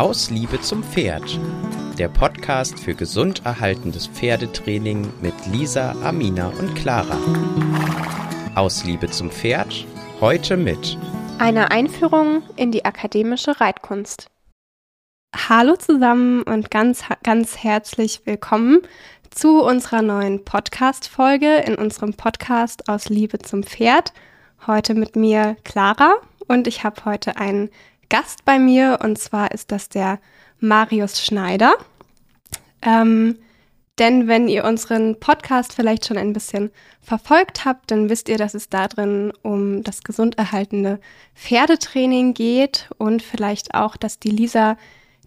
[0.00, 1.38] Aus Liebe zum Pferd.
[1.98, 7.18] Der Podcast für gesund erhaltendes Pferdetraining mit Lisa, Amina und Clara.
[8.54, 9.84] Aus Liebe zum Pferd.
[10.18, 10.96] Heute mit
[11.38, 14.30] einer Einführung in die akademische Reitkunst.
[15.36, 18.78] Hallo zusammen und ganz, ganz herzlich willkommen
[19.28, 24.14] zu unserer neuen Podcast-Folge in unserem Podcast Aus Liebe zum Pferd.
[24.66, 26.14] Heute mit mir Clara
[26.48, 27.68] und ich habe heute einen
[28.10, 30.18] Gast bei mir und zwar ist das der
[30.58, 31.74] Marius Schneider.
[32.82, 33.36] Ähm,
[33.98, 36.70] denn wenn ihr unseren Podcast vielleicht schon ein bisschen
[37.02, 41.00] verfolgt habt, dann wisst ihr, dass es da drin um das gesund erhaltende
[41.34, 44.76] Pferdetraining geht und vielleicht auch, dass die Lisa,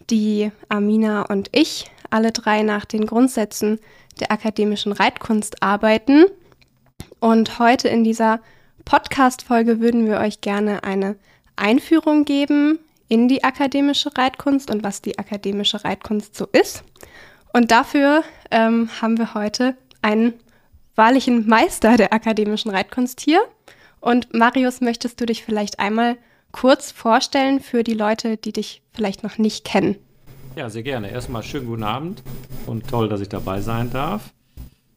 [0.09, 3.79] die Amina und ich alle drei nach den Grundsätzen
[4.19, 6.25] der akademischen Reitkunst arbeiten.
[7.19, 8.41] Und heute in dieser
[8.85, 11.15] Podcast-Folge würden wir euch gerne eine
[11.55, 12.79] Einführung geben
[13.13, 16.83] in die akademische Reitkunst und was die akademische Reitkunst so ist.
[17.53, 20.33] Und dafür ähm, haben wir heute einen
[20.95, 23.39] wahrlichen Meister der akademischen Reitkunst hier.
[23.99, 26.17] Und Marius, möchtest du dich vielleicht einmal
[26.51, 29.95] kurz vorstellen für die Leute, die dich vielleicht noch nicht kennen?
[30.55, 31.11] Ja, sehr gerne.
[31.11, 32.23] Erstmal schönen guten Abend
[32.65, 34.33] und toll, dass ich dabei sein darf.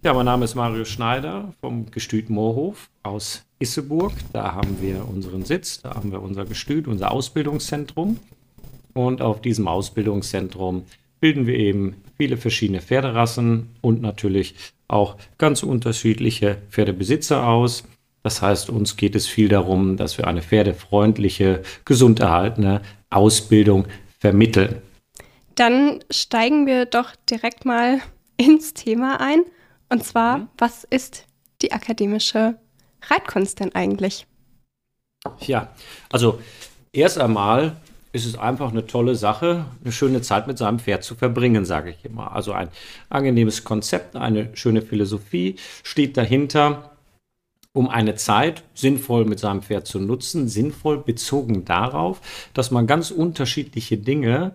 [0.03, 4.13] Ja, mein Name ist Marius Schneider vom Gestüt Moorhof aus Isseburg.
[4.33, 8.19] Da haben wir unseren Sitz, da haben wir unser Gestüt, unser Ausbildungszentrum.
[8.95, 10.85] Und auf diesem Ausbildungszentrum
[11.21, 14.55] bilden wir eben viele verschiedene Pferderassen und natürlich
[14.89, 17.85] auch ganz unterschiedliche Pferdebesitzer aus.
[18.23, 23.87] Das heißt, uns geht es viel darum, dass wir eine pferdefreundliche, gesund erhaltene Ausbildung
[24.19, 24.83] vermitteln.
[25.55, 28.01] Dann steigen wir doch direkt mal
[28.37, 29.43] ins Thema ein.
[29.89, 30.49] Und zwar, mhm.
[30.59, 31.27] was ist
[31.63, 32.57] die akademische
[33.03, 34.27] Reitkunst denn eigentlich?
[35.41, 35.69] Ja,
[36.11, 36.41] also
[36.93, 37.77] erst einmal
[38.13, 41.91] ist es einfach eine tolle Sache, eine schöne Zeit mit seinem Pferd zu verbringen, sage
[41.91, 42.35] ich immer.
[42.35, 42.69] Also ein
[43.11, 46.93] angenehmes Konzept, eine schöne Philosophie steht dahinter,
[47.73, 52.23] um eine Zeit sinnvoll mit seinem Pferd zu nutzen, sinnvoll bezogen darauf,
[52.55, 54.53] dass man ganz unterschiedliche Dinge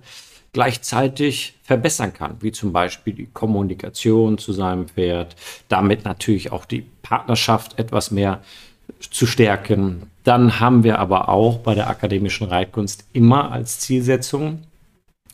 [0.54, 5.36] gleichzeitig verbessern kann, wie zum Beispiel die Kommunikation zu seinem Pferd,
[5.70, 8.42] damit natürlich auch die Partnerschaft etwas mehr
[9.00, 10.12] zu stärken.
[10.24, 14.64] Dann haben wir aber auch bei der akademischen Reitkunst immer als Zielsetzung,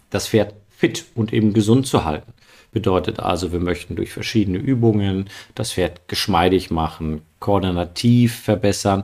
[0.09, 2.33] das Pferd fit und eben gesund zu halten.
[2.71, 9.03] Bedeutet also, wir möchten durch verschiedene Übungen das Pferd geschmeidig machen, koordinativ verbessern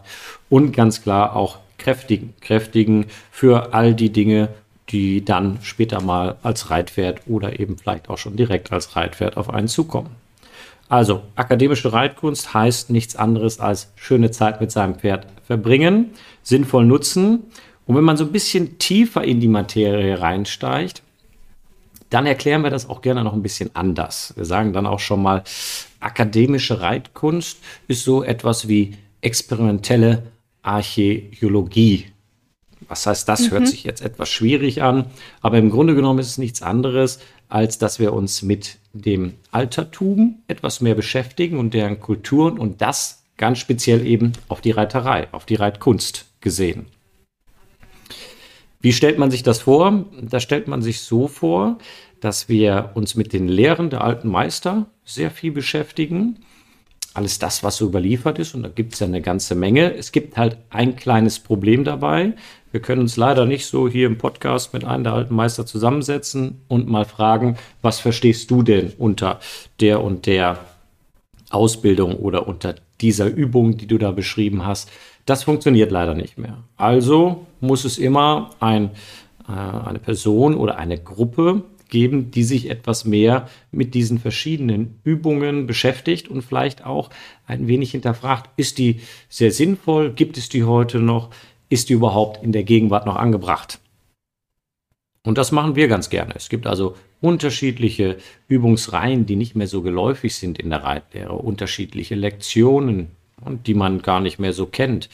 [0.50, 2.34] und ganz klar auch kräftigen.
[2.40, 4.50] Kräftigen für all die Dinge,
[4.94, 9.50] die dann später mal als Reitpferd oder eben vielleicht auch schon direkt als Reitpferd auf
[9.50, 10.12] einen zukommen.
[10.88, 16.12] Also, akademische Reitkunst heißt nichts anderes als schöne Zeit mit seinem Pferd verbringen,
[16.44, 17.44] sinnvoll nutzen.
[17.88, 21.02] Und wenn man so ein bisschen tiefer in die Materie reinsteigt,
[22.12, 24.34] dann erklären wir das auch gerne noch ein bisschen anders.
[24.36, 25.44] Wir sagen dann auch schon mal,
[26.00, 30.22] akademische Reitkunst ist so etwas wie experimentelle
[30.62, 32.13] Archäologie.
[32.94, 33.52] Was heißt, das mhm.
[33.54, 35.06] hört sich jetzt etwas schwierig an,
[35.42, 37.18] aber im Grunde genommen ist es nichts anderes,
[37.50, 43.24] als dass wir uns mit dem Altertum etwas mehr beschäftigen und deren Kulturen und das
[43.36, 46.86] ganz speziell eben auf die Reiterei, auf die Reitkunst gesehen.
[48.80, 50.06] Wie stellt man sich das vor?
[50.22, 51.80] Da stellt man sich so vor,
[52.20, 56.38] dass wir uns mit den Lehren der alten Meister sehr viel beschäftigen
[57.14, 58.56] alles das, was so überliefert ist.
[58.56, 59.94] Und da gibt es ja eine ganze Menge.
[59.96, 62.34] Es gibt halt ein kleines Problem dabei.
[62.74, 66.62] Wir können uns leider nicht so hier im Podcast mit einem der alten Meister zusammensetzen
[66.68, 69.40] und mal fragen, was verstehst du denn unter
[69.80, 70.58] der und der
[71.52, 74.90] Ausbildung oder unter dieser Übung, die du da beschrieben hast.
[75.28, 76.64] Das funktioniert leider nicht mehr.
[76.76, 78.90] Also muss es immer ein,
[79.48, 85.68] äh, eine Person oder eine Gruppe geben, die sich etwas mehr mit diesen verschiedenen Übungen
[85.68, 87.12] beschäftigt und vielleicht auch
[87.46, 91.30] ein wenig hinterfragt, ist die sehr sinnvoll, gibt es die heute noch,
[91.70, 93.80] ist die überhaupt in der Gegenwart noch angebracht?
[95.26, 96.34] Und das machen wir ganz gerne.
[96.36, 98.18] Es gibt also unterschiedliche
[98.48, 103.12] Übungsreihen, die nicht mehr so geläufig sind in der Reitlehre, unterschiedliche Lektionen,
[103.46, 105.10] und die man gar nicht mehr so kennt.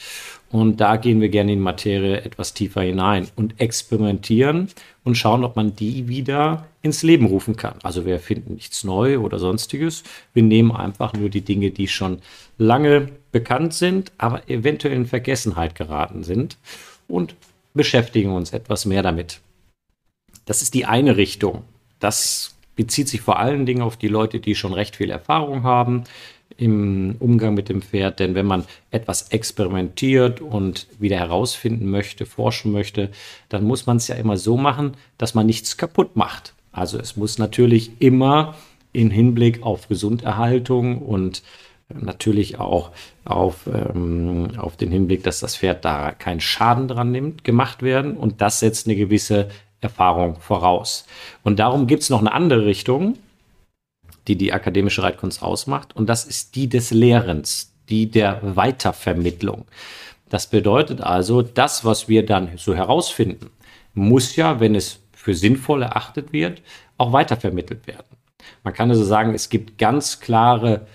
[0.50, 4.68] Und da gehen wir gerne in Materie etwas tiefer hinein und experimentieren
[5.04, 7.74] und schauen, ob man die wieder ins Leben rufen kann.
[7.82, 10.02] Also wir finden nichts neu oder sonstiges.
[10.32, 12.18] Wir nehmen einfach nur die Dinge, die schon
[12.58, 16.58] lange bekannt sind, aber eventuell in Vergessenheit geraten sind
[17.08, 17.34] und
[17.74, 19.40] beschäftigen uns etwas mehr damit.
[20.44, 21.62] Das ist die eine Richtung.
[22.00, 26.04] Das bezieht sich vor allen Dingen auf die Leute, die schon recht viel Erfahrung haben,
[26.56, 32.72] im Umgang mit dem Pferd, denn wenn man etwas experimentiert und wieder herausfinden möchte, forschen
[32.72, 33.10] möchte,
[33.48, 36.54] dann muss man es ja immer so machen, dass man nichts kaputt macht.
[36.72, 38.54] Also es muss natürlich immer
[38.92, 41.42] in Hinblick auf Gesunderhaltung und
[41.98, 42.90] natürlich auch
[43.24, 48.16] auf, ähm, auf den Hinblick, dass das Pferd da keinen Schaden dran nimmt, gemacht werden.
[48.16, 49.48] Und das setzt eine gewisse
[49.80, 51.06] Erfahrung voraus.
[51.42, 53.16] Und darum gibt es noch eine andere Richtung,
[54.28, 55.96] die die akademische Reitkunst ausmacht.
[55.96, 59.64] Und das ist die des Lehrens, die der Weitervermittlung.
[60.28, 63.50] Das bedeutet also, das, was wir dann so herausfinden,
[63.94, 66.62] muss ja, wenn es für sinnvoll erachtet wird,
[66.96, 68.06] auch weitervermittelt werden.
[68.62, 70.86] Man kann also sagen, es gibt ganz klare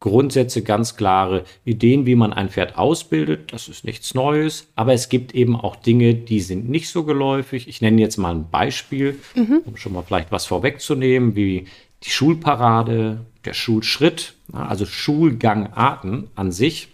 [0.00, 3.52] Grundsätze, ganz klare Ideen, wie man ein Pferd ausbildet.
[3.52, 7.68] Das ist nichts Neues, aber es gibt eben auch Dinge, die sind nicht so geläufig.
[7.68, 9.60] Ich nenne jetzt mal ein Beispiel, mhm.
[9.66, 11.66] um schon mal vielleicht was vorwegzunehmen, wie
[12.02, 16.88] die Schulparade, der Schulschritt, also Schulgangarten an sich,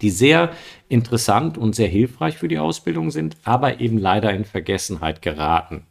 [0.00, 0.52] die sehr
[0.88, 5.82] interessant und sehr hilfreich für die Ausbildung sind, aber eben leider in Vergessenheit geraten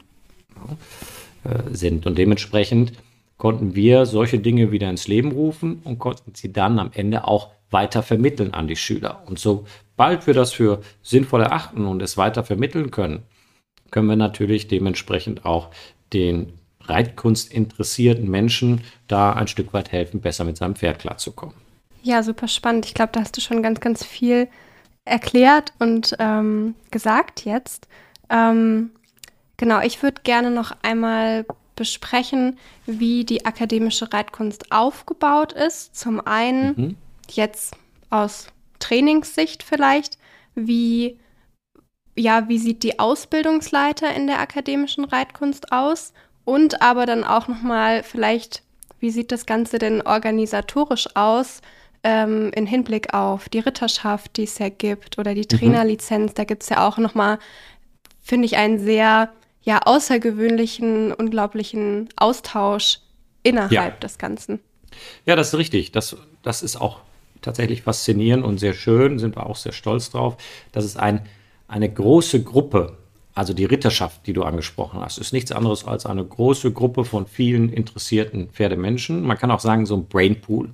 [1.43, 2.05] äh, sind.
[2.05, 2.93] Und dementsprechend
[3.38, 7.50] konnten wir solche Dinge wieder ins Leben rufen und konnten sie dann am Ende auch
[7.69, 9.24] weiter vermitteln an die Schüler.
[9.25, 13.24] Und sobald wir das für sinnvoll erachten und es weiter vermitteln können,
[13.91, 15.69] können wir natürlich dementsprechend auch
[16.13, 21.56] den Reitkunst interessierten Menschen da ein Stück weit helfen, besser mit seinem Pferd klarzukommen.
[22.01, 22.85] Ja, super spannend.
[22.85, 24.50] Ich glaube, da hast du schon ganz, ganz viel
[25.06, 27.88] erklärt und ähm, gesagt jetzt.
[28.30, 28.91] Ähm,
[29.57, 35.95] genau, ich würde gerne noch einmal besprechen, wie die akademische Reitkunst aufgebaut ist.
[35.95, 36.97] Zum einen mhm.
[37.29, 37.75] jetzt
[38.09, 38.47] aus
[38.79, 40.17] Trainingssicht vielleicht,
[40.55, 41.17] wie
[42.15, 46.13] ja, wie sieht die Ausbildungsleiter in der akademischen Reitkunst aus
[46.45, 48.63] und aber dann auch noch mal vielleicht,
[48.99, 51.61] wie sieht das Ganze denn organisatorisch aus?
[52.05, 55.57] Ähm, in Hinblick auf die Ritterschaft, die es ja gibt, oder die mhm.
[55.57, 57.39] Trainerlizenz, da gibt es ja auch noch mal,
[58.21, 59.31] finde ich, einen sehr
[59.63, 63.00] ja außergewöhnlichen, unglaublichen Austausch
[63.44, 63.89] innerhalb ja.
[63.89, 64.60] des Ganzen.
[65.25, 65.92] Ja, das ist richtig.
[65.92, 67.00] Das, das ist auch
[67.42, 70.38] tatsächlich faszinierend und sehr schön, sind wir auch sehr stolz drauf,
[70.71, 71.25] dass es ein,
[71.68, 72.98] eine große Gruppe,
[73.33, 77.27] also die Ritterschaft, die du angesprochen hast, ist nichts anderes als eine große Gruppe von
[77.27, 79.21] vielen interessierten Pferdemenschen.
[79.24, 80.69] Man kann auch sagen, so ein Brainpool.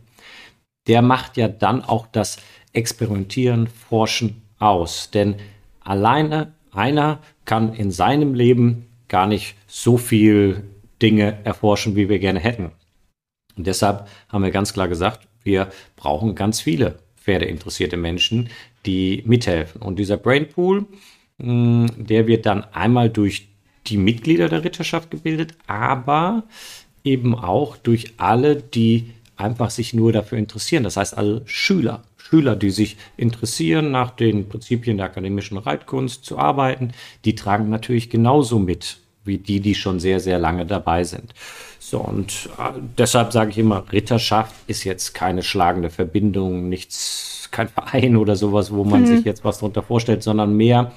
[0.87, 2.37] Der macht ja dann auch das
[2.73, 5.09] Experimentieren, Forschen aus.
[5.11, 5.35] Denn
[5.81, 10.65] alleine einer kann in seinem Leben gar nicht so viel
[11.01, 12.69] Dinge erforschen, wie wir gerne hätten.
[13.57, 18.49] Und deshalb haben wir ganz klar gesagt, wir brauchen ganz viele pferdeinteressierte Menschen,
[18.85, 19.81] die mithelfen.
[19.81, 20.85] Und dieser Brainpool,
[21.39, 23.47] mm, der wird dann einmal durch
[23.87, 26.43] die Mitglieder der Ritterschaft gebildet, aber
[27.03, 30.83] eben auch durch alle, die einfach sich nur dafür interessieren.
[30.83, 32.03] Das heißt also Schüler.
[32.29, 36.91] Schüler, die sich interessieren, nach den Prinzipien der akademischen Reitkunst zu arbeiten,
[37.25, 41.33] die tragen natürlich genauso mit wie die, die schon sehr, sehr lange dabei sind.
[41.77, 47.67] So, und äh, deshalb sage ich immer, Ritterschaft ist jetzt keine schlagende Verbindung, nichts, kein
[47.69, 49.07] Verein oder sowas, wo man mhm.
[49.07, 50.91] sich jetzt was darunter vorstellt, sondern mehr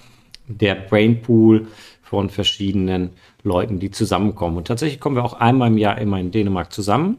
[0.48, 1.68] der Brainpool
[2.02, 3.10] von verschiedenen
[3.42, 4.58] Leuten, die zusammenkommen.
[4.58, 7.18] Und tatsächlich kommen wir auch einmal im Jahr immer in Dänemark zusammen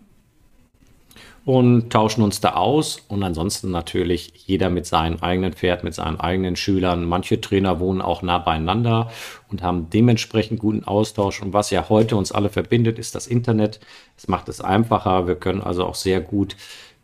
[1.45, 3.00] und tauschen uns da aus.
[3.07, 7.06] Und ansonsten natürlich jeder mit seinem eigenen Pferd, mit seinen eigenen Schülern.
[7.06, 9.10] Manche Trainer wohnen auch nah beieinander
[9.51, 11.42] und haben dementsprechend guten Austausch.
[11.42, 13.80] Und was ja heute uns alle verbindet, ist das Internet.
[14.18, 15.28] Es macht es einfacher.
[15.28, 16.56] Wir können also auch sehr gut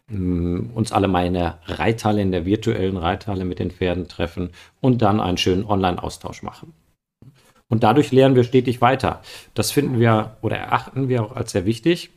[0.07, 4.51] mm, uns alle mal in der Reithalle, in der virtuellen Reithalle mit den Pferden treffen
[4.79, 6.73] und dann einen schönen Online-Austausch machen.
[7.67, 9.21] Und dadurch lernen wir stetig weiter.
[9.53, 12.09] Das finden wir oder erachten wir auch als sehr wichtig.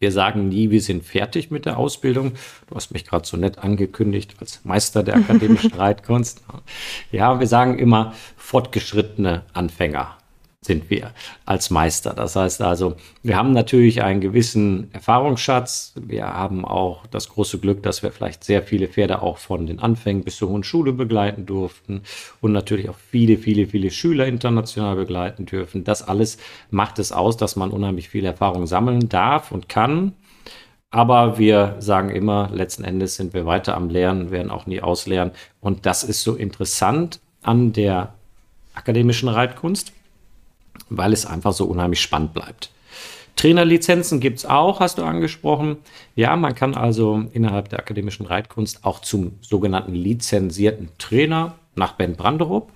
[0.00, 2.32] Wir sagen nie, wir sind fertig mit der Ausbildung.
[2.68, 6.42] Du hast mich gerade so nett angekündigt als Meister der akademischen Reitkunst.
[7.12, 10.16] Ja, wir sagen immer fortgeschrittene Anfänger
[10.62, 11.12] sind wir
[11.46, 12.12] als Meister.
[12.12, 15.94] Das heißt also, wir haben natürlich einen gewissen Erfahrungsschatz.
[15.98, 19.80] Wir haben auch das große Glück, dass wir vielleicht sehr viele Pferde auch von den
[19.80, 22.02] Anfängen bis zur hohen Schule begleiten durften
[22.42, 25.82] und natürlich auch viele, viele, viele Schüler international begleiten dürfen.
[25.84, 26.36] Das alles
[26.70, 30.12] macht es aus, dass man unheimlich viel Erfahrung sammeln darf und kann.
[30.90, 35.32] Aber wir sagen immer, letzten Endes sind wir weiter am Lernen, werden auch nie auslernen.
[35.60, 38.12] Und das ist so interessant an der
[38.74, 39.94] akademischen Reitkunst
[40.90, 42.70] weil es einfach so unheimlich spannend bleibt.
[43.36, 45.78] Trainerlizenzen gibt es auch, hast du angesprochen.
[46.14, 52.16] Ja, man kann also innerhalb der akademischen Reitkunst auch zum sogenannten lizenzierten Trainer nach Ben
[52.16, 52.68] Branderup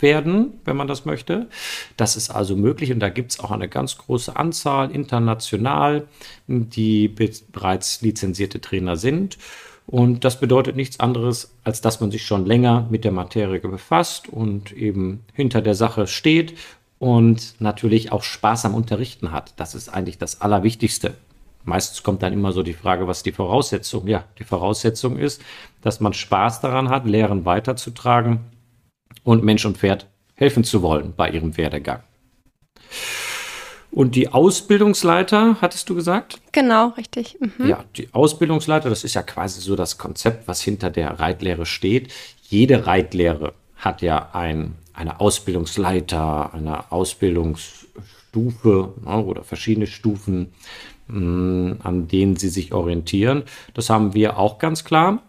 [0.00, 1.48] werden, wenn man das möchte.
[1.96, 6.06] Das ist also möglich und da gibt es auch eine ganz große Anzahl international,
[6.46, 9.38] die bereits lizenzierte Trainer sind.
[9.86, 14.28] Und das bedeutet nichts anderes, als dass man sich schon länger mit der Materie befasst
[14.28, 16.54] und eben hinter der Sache steht
[17.00, 19.54] und natürlich auch Spaß am Unterrichten hat.
[19.56, 21.14] Das ist eigentlich das Allerwichtigste.
[21.64, 24.06] Meistens kommt dann immer so die Frage, was die Voraussetzung?
[24.06, 25.42] Ja, die Voraussetzung ist,
[25.82, 28.40] dass man Spaß daran hat, Lehren weiterzutragen
[29.24, 32.02] und Mensch und Pferd helfen zu wollen bei ihrem Werdegang.
[33.90, 36.38] Und die Ausbildungsleiter, hattest du gesagt?
[36.52, 37.38] Genau, richtig.
[37.40, 37.66] Mhm.
[37.66, 42.12] Ja, die Ausbildungsleiter, das ist ja quasi so das Konzept, was hinter der Reitlehre steht.
[42.42, 50.52] Jede Reitlehre hat ja ein, eine Ausbildungsleiter, eine Ausbildungsstufe ne, oder verschiedene Stufen,
[51.08, 53.44] mm, an denen sie sich orientieren.
[53.74, 55.22] Das haben wir auch ganz klar.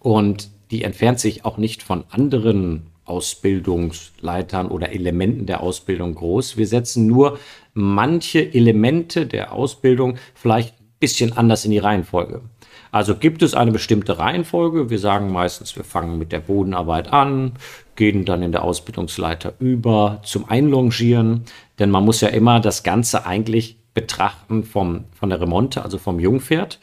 [0.00, 6.58] Und die entfernt sich auch nicht von anderen Ausbildungsleitern oder Elementen der Ausbildung groß.
[6.58, 7.38] Wir setzen nur
[7.72, 12.42] manche Elemente der Ausbildung vielleicht ein bisschen anders in die Reihenfolge.
[12.90, 14.90] Also gibt es eine bestimmte Reihenfolge.
[14.90, 17.52] Wir sagen meistens, wir fangen mit der Bodenarbeit an,
[17.96, 21.44] gehen dann in der Ausbildungsleiter über zum Einlongieren,
[21.78, 26.20] denn man muss ja immer das Ganze eigentlich betrachten vom, von der Remonte, also vom
[26.20, 26.78] Jungpferd.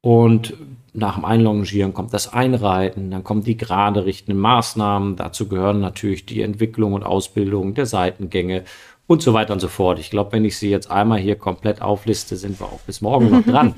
[0.00, 0.54] Und
[0.92, 5.16] nach dem Einlongieren kommt das Einreiten, dann kommen die gerade richtenden Maßnahmen.
[5.16, 8.64] Dazu gehören natürlich die Entwicklung und Ausbildung der Seitengänge
[9.06, 9.98] und so weiter und so fort.
[9.98, 13.30] Ich glaube, wenn ich sie jetzt einmal hier komplett aufliste, sind wir auch bis morgen
[13.30, 13.74] noch dran.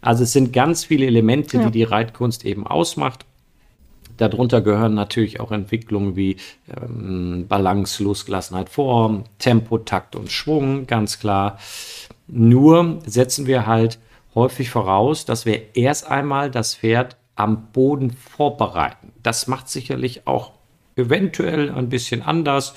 [0.00, 3.24] Also es sind ganz viele Elemente, die die Reitkunst eben ausmacht.
[4.16, 6.36] Darunter gehören natürlich auch Entwicklungen wie
[6.68, 11.58] ähm, Balance, Losgelassenheit, Form, Tempo, Takt und Schwung, ganz klar.
[12.28, 13.98] Nur setzen wir halt
[14.34, 19.12] häufig voraus, dass wir erst einmal das Pferd am Boden vorbereiten.
[19.22, 20.52] Das macht sicherlich auch
[20.96, 22.74] eventuell ein bisschen anders,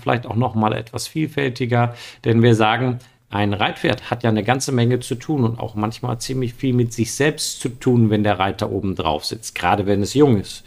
[0.00, 1.94] vielleicht auch noch mal etwas vielfältiger,
[2.24, 2.98] denn wir sagen,
[3.30, 6.92] ein Reitpferd hat ja eine ganze Menge zu tun und auch manchmal ziemlich viel mit
[6.92, 10.64] sich selbst zu tun, wenn der Reiter oben drauf sitzt, gerade wenn es jung ist.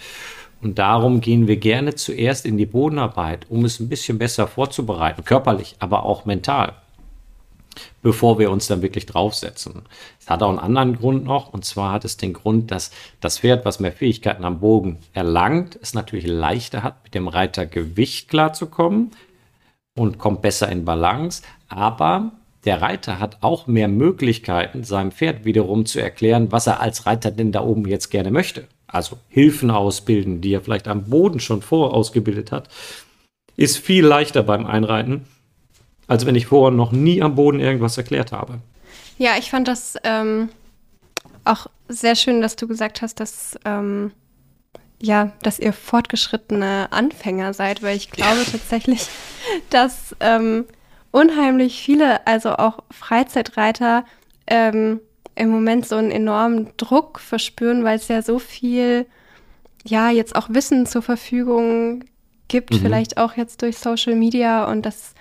[0.62, 5.24] Und darum gehen wir gerne zuerst in die Bodenarbeit, um es ein bisschen besser vorzubereiten,
[5.24, 6.74] körperlich, aber auch mental
[8.02, 9.84] bevor wir uns dann wirklich draufsetzen.
[10.20, 13.40] Es hat auch einen anderen Grund noch, und zwar hat es den Grund, dass das
[13.40, 19.12] Pferd, was mehr Fähigkeiten am Bogen erlangt, es natürlich leichter hat, mit dem Reitergewicht klarzukommen
[19.98, 22.32] und kommt besser in Balance, aber
[22.66, 27.32] der Reiter hat auch mehr Möglichkeiten, seinem Pferd wiederum zu erklären, was er als Reiter
[27.32, 28.68] denn da oben jetzt gerne möchte.
[28.88, 32.70] Also Hilfen ausbilden, die er vielleicht am Boden schon vorausgebildet hat,
[33.56, 35.26] ist viel leichter beim Einreiten,
[36.08, 38.60] als wenn ich vorher noch nie am Boden irgendwas erklärt habe.
[39.18, 40.50] Ja, ich fand das ähm,
[41.44, 44.12] auch sehr schön, dass du gesagt hast, dass, ähm,
[45.02, 48.52] ja, dass ihr fortgeschrittene Anfänger seid, weil ich glaube ja.
[48.52, 49.08] tatsächlich,
[49.70, 50.66] dass ähm,
[51.12, 54.06] unheimlich viele, also auch Freizeitreiter,
[54.46, 55.02] ähm,
[55.36, 59.06] im Moment so einen enormen Druck verspüren, weil es ja so viel,
[59.84, 62.06] ja, jetzt auch Wissen zur Verfügung
[62.48, 62.80] gibt, mhm.
[62.80, 65.14] vielleicht auch jetzt durch Social Media und das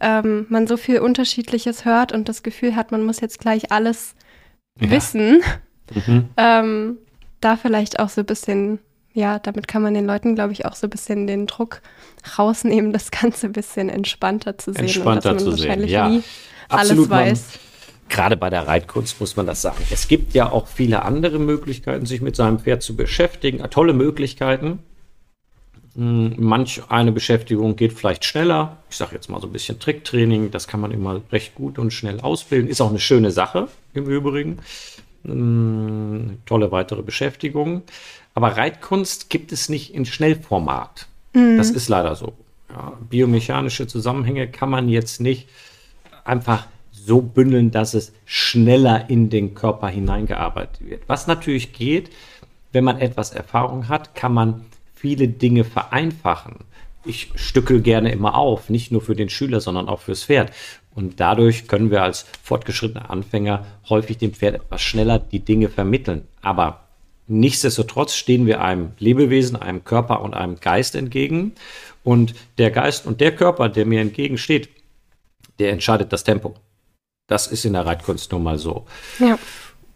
[0.00, 4.14] ähm, man so viel Unterschiedliches hört und das Gefühl hat, man muss jetzt gleich alles
[4.80, 4.90] ja.
[4.90, 5.42] wissen.
[6.06, 6.28] Mhm.
[6.36, 6.98] Ähm,
[7.40, 8.78] da vielleicht auch so ein bisschen,
[9.14, 11.80] ja, damit kann man den Leuten, glaube ich, auch so ein bisschen den Druck
[12.36, 14.82] rausnehmen, das Ganze ein bisschen entspannter zu sehen.
[14.82, 16.08] Entspannter und dass man zu wahrscheinlich sehen, ja.
[16.10, 16.22] Nie
[16.68, 17.48] Absolut, alles weiß.
[17.52, 19.82] Man, gerade bei der Reitkunst muss man das sagen.
[19.90, 23.62] Es gibt ja auch viele andere Möglichkeiten, sich mit seinem Pferd zu beschäftigen.
[23.70, 24.80] Tolle Möglichkeiten.
[25.98, 28.76] Hm, manch eine Beschäftigung geht vielleicht schneller.
[28.88, 30.52] Ich sage jetzt mal so ein bisschen Tricktraining.
[30.52, 32.70] Das kann man immer recht gut und schnell ausbilden.
[32.70, 34.60] Ist auch eine schöne Sache im Übrigen.
[35.24, 37.82] Hm, tolle weitere Beschäftigung.
[38.32, 41.08] Aber Reitkunst gibt es nicht in Schnellformat.
[41.32, 41.56] Mhm.
[41.56, 42.32] Das ist leider so.
[42.70, 45.48] Ja, biomechanische Zusammenhänge kann man jetzt nicht
[46.22, 51.02] einfach so bündeln, dass es schneller in den Körper hineingearbeitet wird.
[51.08, 52.10] Was natürlich geht,
[52.70, 54.66] wenn man etwas Erfahrung hat, kann man
[54.98, 56.56] viele Dinge vereinfachen.
[57.04, 60.52] Ich stückel gerne immer auf, nicht nur für den Schüler, sondern auch fürs Pferd.
[60.94, 66.26] Und dadurch können wir als fortgeschrittene Anfänger häufig dem Pferd etwas schneller die Dinge vermitteln.
[66.42, 66.88] Aber
[67.28, 71.52] nichtsdestotrotz stehen wir einem Lebewesen, einem Körper und einem Geist entgegen.
[72.02, 74.70] Und der Geist und der Körper, der mir entgegensteht,
[75.58, 76.54] der entscheidet das Tempo.
[77.28, 78.86] Das ist in der Reitkunst nun mal so.
[79.18, 79.38] Ja.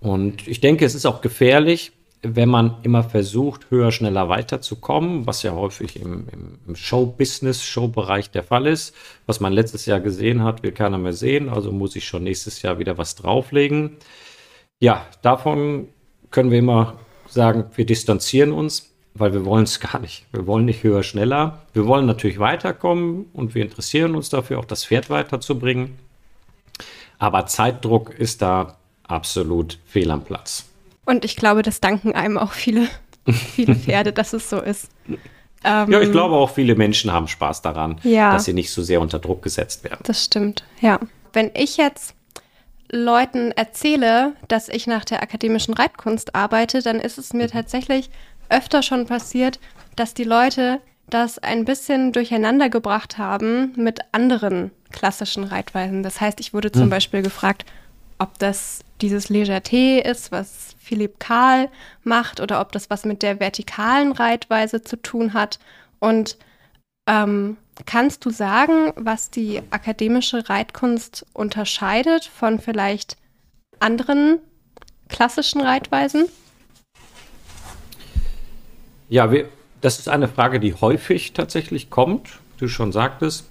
[0.01, 1.93] Und ich denke, es ist auch gefährlich,
[2.23, 6.27] wenn man immer versucht, höher, schneller weiterzukommen, was ja häufig im,
[6.67, 8.95] im, Show-Business, Show-Bereich der Fall ist,
[9.27, 12.63] was man letztes Jahr gesehen hat, will keiner mehr sehen, also muss ich schon nächstes
[12.63, 13.97] Jahr wieder was drauflegen.
[14.81, 15.89] Ja, davon
[16.31, 16.99] können wir immer
[17.29, 18.89] sagen, wir distanzieren uns.
[19.15, 20.25] weil wir wollen es gar nicht.
[20.33, 21.59] Wir wollen nicht höher, schneller.
[21.75, 25.99] Wir wollen natürlich weiterkommen und wir interessieren uns dafür, auch das Pferd weiterzubringen.
[27.19, 30.72] Aber Zeitdruck ist da absolut fehl am Platz.
[31.05, 32.89] Und ich glaube, das danken einem auch viele,
[33.29, 34.89] viele Pferde, dass es so ist.
[35.65, 38.83] Ähm, ja, ich glaube auch viele Menschen haben Spaß daran, ja, dass sie nicht so
[38.83, 40.01] sehr unter Druck gesetzt werden.
[40.05, 40.99] Das stimmt, ja.
[41.33, 42.15] Wenn ich jetzt
[42.91, 48.11] Leuten erzähle, dass ich nach der akademischen Reitkunst arbeite, dann ist es mir tatsächlich
[48.49, 49.61] öfter schon passiert,
[49.97, 56.03] dass die Leute das ein bisschen durcheinander gebracht haben mit anderen klassischen Reitweisen.
[56.03, 56.91] Das heißt, ich wurde zum hm.
[56.91, 57.65] Beispiel gefragt,
[58.19, 61.69] ob das dieses Legerté ist, was Philipp Karl
[62.05, 65.59] macht, oder ob das was mit der vertikalen Reitweise zu tun hat.
[65.99, 66.39] Und
[67.09, 67.57] ähm,
[67.87, 73.17] kannst du sagen, was die akademische Reitkunst unterscheidet von vielleicht
[73.81, 74.39] anderen
[75.09, 76.27] klassischen Reitweisen?
[79.09, 79.49] Ja, wir,
[79.81, 82.39] das ist eine Frage, die häufig tatsächlich kommt.
[82.59, 83.49] Du schon sagtest,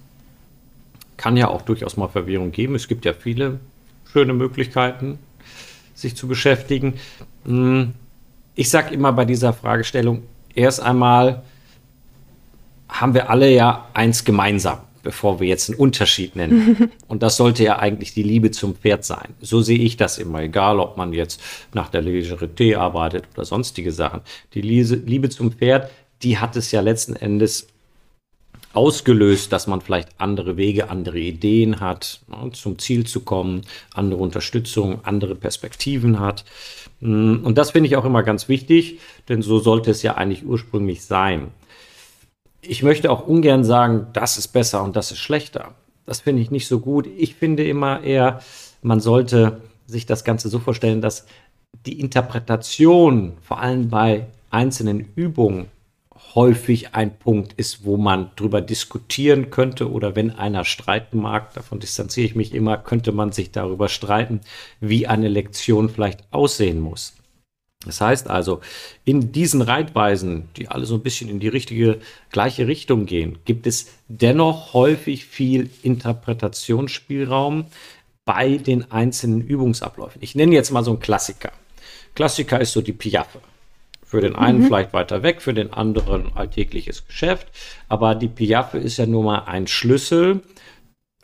[1.17, 2.73] kann ja auch durchaus mal Verwirrung geben.
[2.73, 3.59] Es gibt ja viele
[4.11, 5.19] schöne Möglichkeiten,
[6.01, 6.95] sich zu beschäftigen.
[7.45, 7.93] Hm,
[8.55, 11.43] ich sage immer bei dieser Fragestellung, erst einmal
[12.89, 16.91] haben wir alle ja eins gemeinsam, bevor wir jetzt einen Unterschied nennen.
[17.07, 19.33] Und das sollte ja eigentlich die Liebe zum Pferd sein.
[19.39, 21.41] So sehe ich das immer, egal ob man jetzt
[21.73, 24.21] nach der Legerité arbeitet oder sonstige Sachen.
[24.53, 25.89] Die Liebe zum Pferd,
[26.21, 27.67] die hat es ja letzten Endes
[28.73, 33.61] ausgelöst, dass man vielleicht andere Wege, andere Ideen hat, ne, zum Ziel zu kommen,
[33.93, 36.45] andere Unterstützung, andere Perspektiven hat.
[36.99, 38.99] Mm, und das finde ich auch immer ganz wichtig,
[39.29, 41.49] denn so sollte es ja eigentlich ursprünglich sein.
[42.61, 45.73] Ich möchte auch ungern sagen, das ist besser und das ist schlechter.
[46.05, 47.07] Das finde ich nicht so gut.
[47.17, 48.41] Ich finde immer eher,
[48.81, 51.25] man sollte sich das Ganze so vorstellen, dass
[51.85, 55.70] die Interpretation vor allem bei einzelnen Übungen
[56.35, 61.79] häufig ein Punkt ist, wo man drüber diskutieren könnte oder wenn einer streiten mag, davon
[61.79, 64.41] distanziere ich mich immer, könnte man sich darüber streiten,
[64.79, 67.13] wie eine Lektion vielleicht aussehen muss.
[67.85, 68.61] Das heißt also,
[69.05, 71.99] in diesen Reitweisen, die alle so ein bisschen in die richtige,
[72.31, 77.65] gleiche Richtung gehen, gibt es dennoch häufig viel Interpretationsspielraum
[78.23, 80.21] bei den einzelnen Übungsabläufen.
[80.21, 81.51] Ich nenne jetzt mal so einen Klassiker.
[82.13, 83.41] Klassiker ist so die Piaffe.
[84.11, 84.65] Für den einen mhm.
[84.65, 87.47] vielleicht weiter weg, für den anderen alltägliches Geschäft.
[87.87, 90.41] Aber die Piaffe ist ja nur mal ein Schlüssel,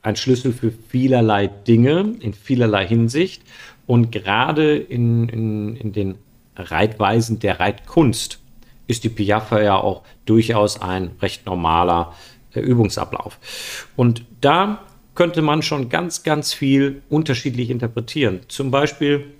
[0.04, 3.43] ein Schlüssel für vielerlei Dinge, in vielerlei Hinsicht.
[3.88, 6.15] Und gerade in, in, in den
[6.56, 8.39] Reitweisen der Reitkunst
[8.88, 12.15] ist die Piaffe ja auch durchaus ein recht normaler
[12.54, 13.86] äh, Übungsablauf.
[13.97, 14.80] Und da
[15.13, 18.43] könnte man schon ganz, ganz viel unterschiedlich interpretieren.
[18.47, 19.34] Zum Beispiel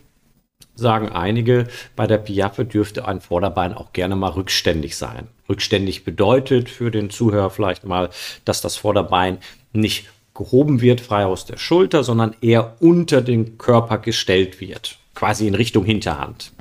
[0.78, 5.28] sagen einige, bei der Piaffe dürfte ein Vorderbein auch gerne mal rückständig sein.
[5.50, 8.10] Rückständig bedeutet für den Zuhörer vielleicht mal,
[8.46, 9.40] dass das Vorderbein
[9.74, 15.48] nicht gehoben wird frei aus der Schulter, sondern eher unter den Körper gestellt wird, quasi
[15.48, 16.52] in Richtung Hinterhand.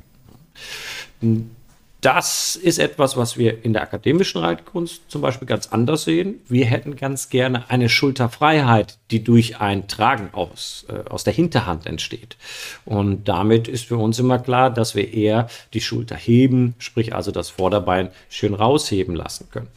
[2.07, 6.39] Das ist etwas, was wir in der akademischen Reitkunst zum Beispiel ganz anders sehen.
[6.47, 11.85] Wir hätten ganz gerne eine Schulterfreiheit, die durch ein Tragen aus, äh, aus der Hinterhand
[11.85, 12.37] entsteht.
[12.85, 17.31] Und damit ist für uns immer klar, dass wir eher die Schulter heben, sprich also
[17.31, 19.67] das Vorderbein schön rausheben lassen können.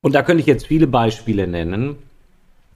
[0.00, 1.98] Und da könnte ich jetzt viele Beispiele nennen,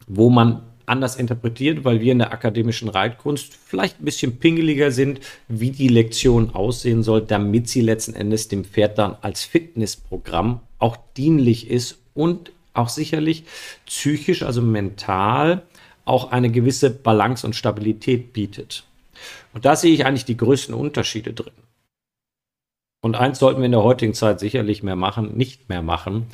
[0.07, 5.21] wo man anders interpretiert, weil wir in der akademischen Reitkunst vielleicht ein bisschen pingeliger sind,
[5.49, 10.97] wie die Lektion aussehen soll, damit sie letzten Endes dem Pferd dann als Fitnessprogramm auch
[11.17, 13.45] dienlich ist und auch sicherlich
[13.87, 15.63] psychisch, also mental,
[16.05, 18.85] auch eine gewisse Balance und Stabilität bietet.
[19.55, 21.53] Und da sehe ich eigentlich die größten Unterschiede drin.
[23.01, 26.27] Und eins sollten wir in der heutigen Zeit sicherlich mehr machen, nicht mehr machen.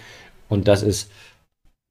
[0.49, 1.11] Und das ist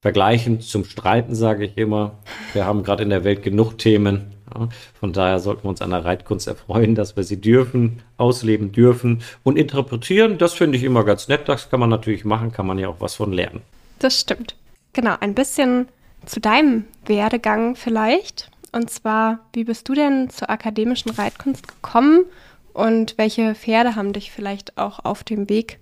[0.01, 2.17] Vergleichen zum Streiten, sage ich immer.
[2.53, 4.33] Wir haben gerade in der Welt genug Themen.
[4.53, 4.67] Ja,
[4.99, 9.21] von daher sollten wir uns an der Reitkunst erfreuen, dass wir sie dürfen, ausleben dürfen
[9.43, 10.39] und interpretieren.
[10.39, 11.47] Das finde ich immer ganz nett.
[11.47, 13.61] Das kann man natürlich machen, kann man ja auch was von lernen.
[13.99, 14.55] Das stimmt.
[14.93, 15.87] Genau, ein bisschen
[16.25, 18.49] zu deinem Werdegang vielleicht.
[18.71, 22.25] Und zwar, wie bist du denn zur akademischen Reitkunst gekommen
[22.73, 25.79] und welche Pferde haben dich vielleicht auch auf dem Weg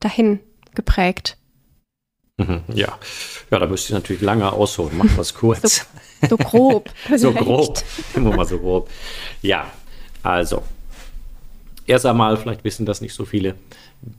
[0.00, 0.40] dahin
[0.74, 1.38] geprägt?
[2.38, 2.98] Mhm, ja.
[3.50, 4.96] ja, da müsste ich natürlich lange ausholen.
[4.96, 5.86] Mach was kurz.
[6.22, 6.90] So, so grob.
[7.16, 7.82] so grob.
[8.14, 8.88] Immer mal so grob.
[9.42, 9.70] Ja,
[10.22, 10.62] also.
[11.86, 13.56] Erst einmal, vielleicht wissen das nicht so viele,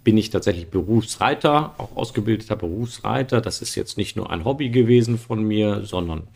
[0.04, 3.39] bin ich tatsächlich Berufsreiter, auch ausgebildeter Berufsreiter.
[3.39, 6.28] Das ist jetzt nicht nur ein Hobby gewesen von mir, sondern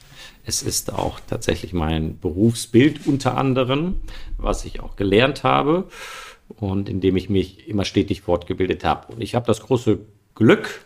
[0.45, 4.01] es ist auch tatsächlich mein Berufsbild unter anderem,
[4.37, 5.89] was ich auch gelernt habe.
[6.47, 9.11] und in dem ich mich immer stetig fortgebildet habe.
[9.13, 9.99] Und ich habe das große
[10.33, 10.79] Glück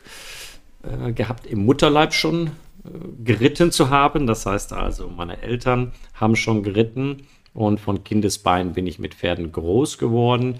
[0.84, 2.90] äh, gehabt, im Mutterleib schon äh,
[3.24, 4.28] geritten zu haben.
[4.28, 9.52] Das heißt also, meine Eltern haben schon geritten und von Kindesbein bin ich mit Pferden
[9.52, 10.60] groß geworden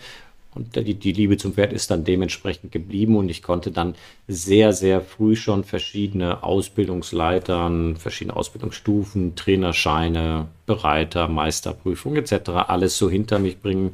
[0.54, 3.96] und die, die Liebe zum Pferd ist dann dementsprechend geblieben und ich konnte dann
[4.28, 12.50] sehr, sehr früh schon verschiedene Ausbildungsleitern, verschiedene Ausbildungsstufen, Trainerscheine, Bereiter, Meisterprüfung etc.
[12.68, 13.94] alles so hinter mich bringen,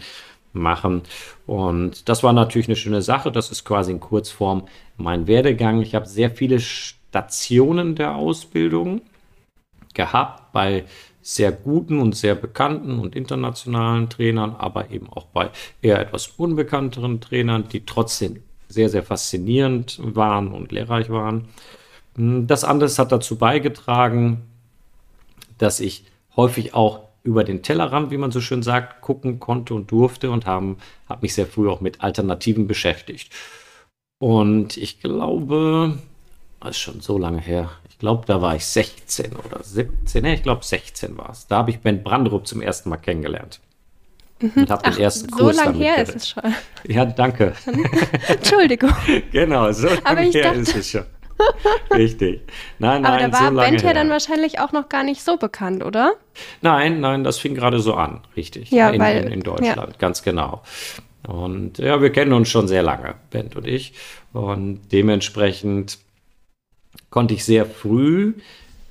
[0.54, 1.04] machen.
[1.46, 3.32] Und das war natürlich eine schöne Sache.
[3.32, 5.82] Das ist quasi in Kurzform mein Werdegang.
[5.82, 9.02] Ich habe sehr viele Stationen der Ausbildung
[9.94, 10.86] gehabt bei
[11.22, 15.50] sehr guten und sehr bekannten und internationalen Trainern, aber eben auch bei
[15.82, 21.50] eher etwas unbekannteren Trainern, die trotzdem sehr, sehr faszinierend waren und lehrreich waren.
[22.16, 24.44] Das alles hat dazu beigetragen,
[25.58, 26.06] dass ich
[26.36, 30.46] häufig auch über den Tellerrand, wie man so schön sagt, gucken konnte und durfte und
[30.46, 30.78] habe
[31.10, 33.34] hab mich sehr früh auch mit Alternativen beschäftigt.
[34.18, 35.98] Und ich glaube,
[36.62, 37.70] das ist schon so lange her.
[37.90, 40.24] Ich glaube, da war ich 16 oder 17.
[40.24, 41.48] Ne, ich glaube 16 war es.
[41.48, 43.60] Da habe ich Ben Branderup zum ersten Mal kennengelernt.
[44.40, 44.52] Mhm.
[44.56, 46.44] Und habe den ersten so Kurs So lange her ist es schon.
[46.88, 47.54] Ja, danke.
[48.28, 48.94] Entschuldigung.
[49.34, 51.06] genau, so lange her ist es schon.
[51.94, 52.42] Richtig.
[52.80, 55.38] Nein, nein, Aber da war so Bent ja dann wahrscheinlich auch noch gar nicht so
[55.38, 56.14] bekannt, oder?
[56.62, 58.72] Nein, nein, das fing gerade so an, richtig.
[58.72, 59.98] Ja, in, weil, in, in Deutschland, ja.
[59.98, 60.62] ganz genau.
[61.28, 63.94] Und ja, wir kennen uns schon sehr lange, Bent und ich.
[64.34, 65.98] Und dementsprechend
[67.10, 68.34] konnte ich sehr früh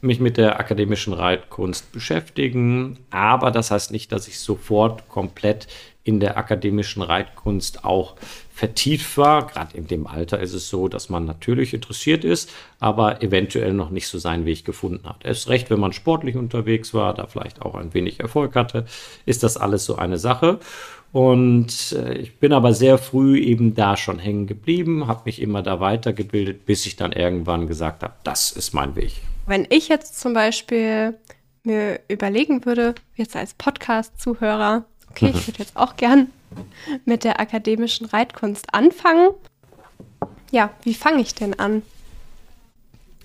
[0.03, 5.67] mich mit der akademischen Reitkunst beschäftigen, aber das heißt nicht, dass ich sofort komplett
[6.05, 8.15] in der akademischen Reitkunst auch
[8.57, 9.47] vertieft war.
[9.49, 13.91] Gerade in dem Alter ist es so, dass man natürlich interessiert ist, aber eventuell noch
[13.91, 15.27] nicht so seinen Weg gefunden hat.
[15.27, 18.87] Erst recht, wenn man sportlich unterwegs war, da vielleicht auch ein wenig Erfolg hatte,
[19.27, 20.59] ist das alles so eine Sache.
[21.13, 25.63] Und äh, ich bin aber sehr früh eben da schon hängen geblieben, habe mich immer
[25.63, 29.13] da weitergebildet, bis ich dann irgendwann gesagt habe, das ist mein Weg.
[29.47, 31.15] Wenn ich jetzt zum Beispiel
[31.63, 36.29] mir überlegen würde, jetzt als Podcast-Zuhörer, okay, ich würde jetzt auch gern
[37.05, 39.31] mit der akademischen Reitkunst anfangen.
[40.51, 41.83] Ja, wie fange ich denn an?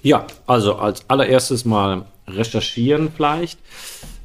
[0.02, 3.60] Ja, also als allererstes mal recherchieren vielleicht.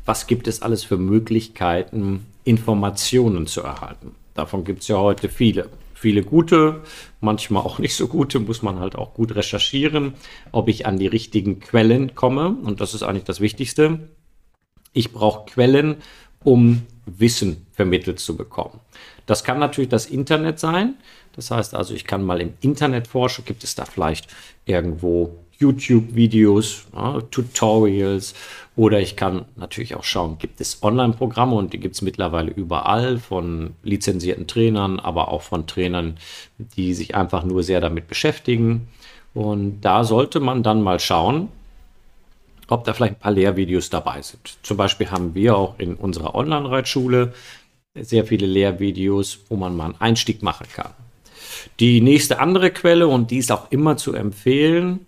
[0.06, 4.14] Was gibt es alles für Möglichkeiten, Informationen zu erhalten?
[4.34, 5.68] Davon gibt es ja heute viele.
[5.94, 6.82] Viele gute,
[7.20, 10.12] manchmal auch nicht so gute, muss man halt auch gut recherchieren,
[10.52, 12.50] ob ich an die richtigen Quellen komme.
[12.50, 14.10] Und das ist eigentlich das Wichtigste.
[14.92, 15.96] Ich brauche Quellen,
[16.44, 18.80] um Wissen vermittelt zu bekommen.
[19.26, 20.94] Das kann natürlich das Internet sein.
[21.34, 23.44] Das heißt also, ich kann mal im Internet forschen.
[23.44, 24.28] Gibt es da vielleicht
[24.64, 28.34] irgendwo YouTube-Videos, ja, Tutorials
[28.76, 33.18] oder ich kann natürlich auch schauen, gibt es Online-Programme und die gibt es mittlerweile überall
[33.18, 36.18] von lizenzierten Trainern, aber auch von Trainern,
[36.58, 38.88] die sich einfach nur sehr damit beschäftigen.
[39.32, 41.48] Und da sollte man dann mal schauen,
[42.68, 44.58] ob da vielleicht ein paar Lehrvideos dabei sind.
[44.62, 47.32] Zum Beispiel haben wir auch in unserer Online-Reitschule
[48.00, 50.92] sehr viele Lehrvideos, wo man mal einen Einstieg machen kann.
[51.80, 55.06] Die nächste andere Quelle, und die ist auch immer zu empfehlen,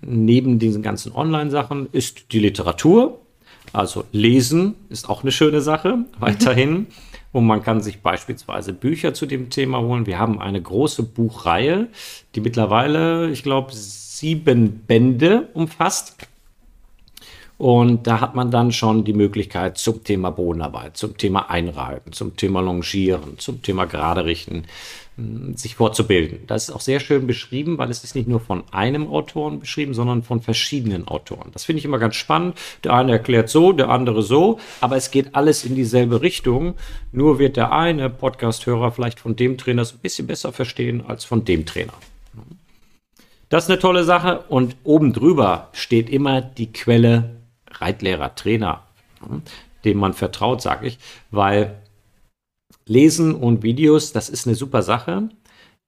[0.00, 3.20] neben diesen ganzen Online-Sachen, ist die Literatur.
[3.72, 6.86] Also lesen ist auch eine schöne Sache, weiterhin.
[7.32, 10.06] Und man kann sich beispielsweise Bücher zu dem Thema holen.
[10.06, 11.88] Wir haben eine große Buchreihe,
[12.34, 16.16] die mittlerweile, ich glaube, sieben Bände umfasst.
[17.58, 22.36] Und da hat man dann schon die Möglichkeit zum Thema Bodenarbeit, zum Thema Einreiten, zum
[22.36, 24.62] Thema Longieren, zum Thema Gerade richten,
[25.16, 26.46] hm, sich fortzubilden.
[26.46, 29.92] Das ist auch sehr schön beschrieben, weil es ist nicht nur von einem Autoren beschrieben,
[29.92, 31.50] sondern von verschiedenen Autoren.
[31.52, 32.56] Das finde ich immer ganz spannend.
[32.84, 36.74] Der eine erklärt so, der andere so, aber es geht alles in dieselbe Richtung.
[37.10, 41.24] Nur wird der eine Podcast-Hörer vielleicht von dem Trainer so ein bisschen besser verstehen als
[41.24, 41.94] von dem Trainer.
[43.48, 47.37] Das ist eine tolle Sache und oben drüber steht immer die Quelle
[47.80, 48.84] Reitlehrer, Trainer,
[49.84, 50.98] dem man vertraut, sage ich,
[51.30, 51.78] weil
[52.86, 55.28] Lesen und Videos, das ist eine super Sache,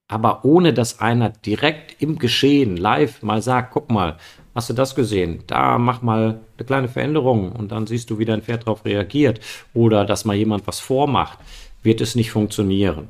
[0.09, 4.17] aber ohne dass einer direkt im Geschehen live mal sagt, guck mal,
[4.55, 5.45] hast du das gesehen?
[5.47, 9.41] Da mach mal eine kleine Veränderung und dann siehst du, wie dein Pferd darauf reagiert
[9.73, 11.39] oder dass mal jemand was vormacht,
[11.83, 13.09] wird es nicht funktionieren.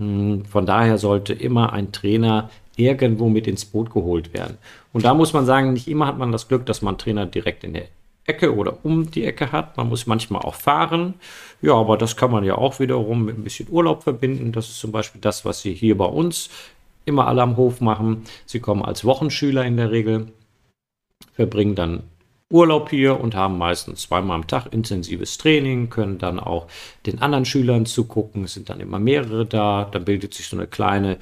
[0.00, 4.58] Hm, von daher sollte immer ein Trainer irgendwo mit ins Boot geholt werden.
[4.92, 7.62] Und da muss man sagen, nicht immer hat man das Glück, dass man Trainer direkt
[7.62, 7.86] in der
[8.26, 9.76] Ecke oder um die Ecke hat.
[9.76, 11.14] Man muss manchmal auch fahren.
[11.60, 14.52] Ja, aber das kann man ja auch wiederum mit ein bisschen Urlaub verbinden.
[14.52, 16.50] Das ist zum Beispiel das, was sie hier bei uns
[17.04, 18.24] immer alle am Hof machen.
[18.46, 20.32] Sie kommen als Wochenschüler in der Regel,
[21.34, 22.02] verbringen dann
[22.50, 26.66] Urlaub hier und haben meistens zweimal am Tag intensives Training, können dann auch
[27.06, 31.18] den anderen Schülern zugucken, sind dann immer mehrere da, da bildet sich so eine kleine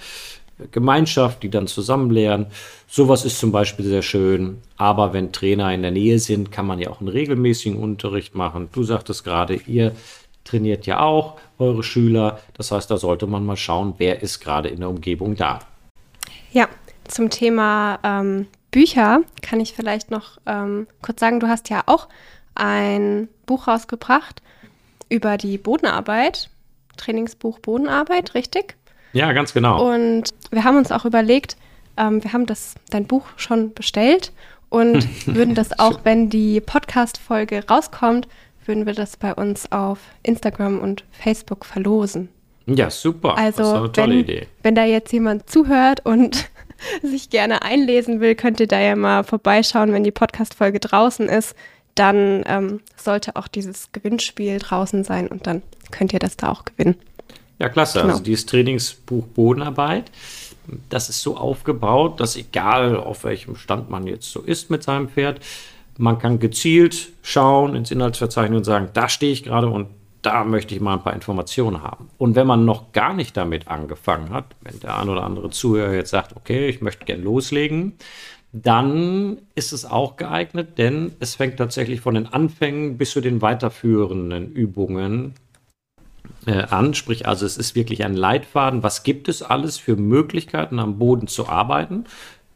[0.70, 2.46] Gemeinschaft, die dann zusammen lernen.
[2.88, 4.58] Sowas ist zum Beispiel sehr schön.
[4.76, 8.68] Aber wenn Trainer in der Nähe sind, kann man ja auch einen regelmäßigen Unterricht machen.
[8.72, 9.92] Du sagtest gerade, ihr
[10.44, 12.40] trainiert ja auch eure Schüler.
[12.54, 15.60] Das heißt, da sollte man mal schauen, wer ist gerade in der Umgebung da.
[16.52, 16.68] Ja,
[17.08, 22.08] zum Thema ähm, Bücher kann ich vielleicht noch ähm, kurz sagen, du hast ja auch
[22.54, 24.42] ein Buch rausgebracht
[25.08, 26.50] über die Bodenarbeit,
[26.96, 28.76] Trainingsbuch Bodenarbeit, richtig?
[29.12, 29.92] Ja, ganz genau.
[29.92, 31.56] Und wir haben uns auch überlegt,
[31.96, 34.32] ähm, wir haben das, dein Buch schon bestellt
[34.68, 38.26] und würden das auch, wenn die Podcast-Folge rauskommt,
[38.64, 42.28] würden wir das bei uns auf Instagram und Facebook verlosen.
[42.66, 43.36] Ja, super.
[43.36, 44.46] Also, das ist eine tolle wenn, Idee.
[44.62, 46.48] Wenn da jetzt jemand zuhört und
[47.02, 51.56] sich gerne einlesen will, könnt ihr da ja mal vorbeischauen, wenn die Podcast-Folge draußen ist.
[51.94, 56.64] Dann ähm, sollte auch dieses Gewinnspiel draußen sein und dann könnt ihr das da auch
[56.64, 56.96] gewinnen.
[57.62, 58.00] Ja, klasse.
[58.00, 58.14] Genau.
[58.14, 60.10] Also dieses Trainingsbuch Bodenarbeit,
[60.88, 65.08] das ist so aufgebaut, dass egal auf welchem Stand man jetzt so ist mit seinem
[65.08, 65.38] Pferd,
[65.96, 69.86] man kann gezielt schauen ins Inhaltsverzeichnis und sagen, da stehe ich gerade und
[70.22, 72.08] da möchte ich mal ein paar Informationen haben.
[72.18, 75.94] Und wenn man noch gar nicht damit angefangen hat, wenn der ein oder andere Zuhörer
[75.94, 77.92] jetzt sagt, okay, ich möchte gerne loslegen,
[78.52, 83.40] dann ist es auch geeignet, denn es fängt tatsächlich von den Anfängen bis zu den
[83.40, 85.34] weiterführenden Übungen
[86.46, 86.94] an.
[86.94, 88.82] Sprich, also es ist wirklich ein Leitfaden.
[88.82, 92.04] Was gibt es alles für Möglichkeiten am Boden zu arbeiten?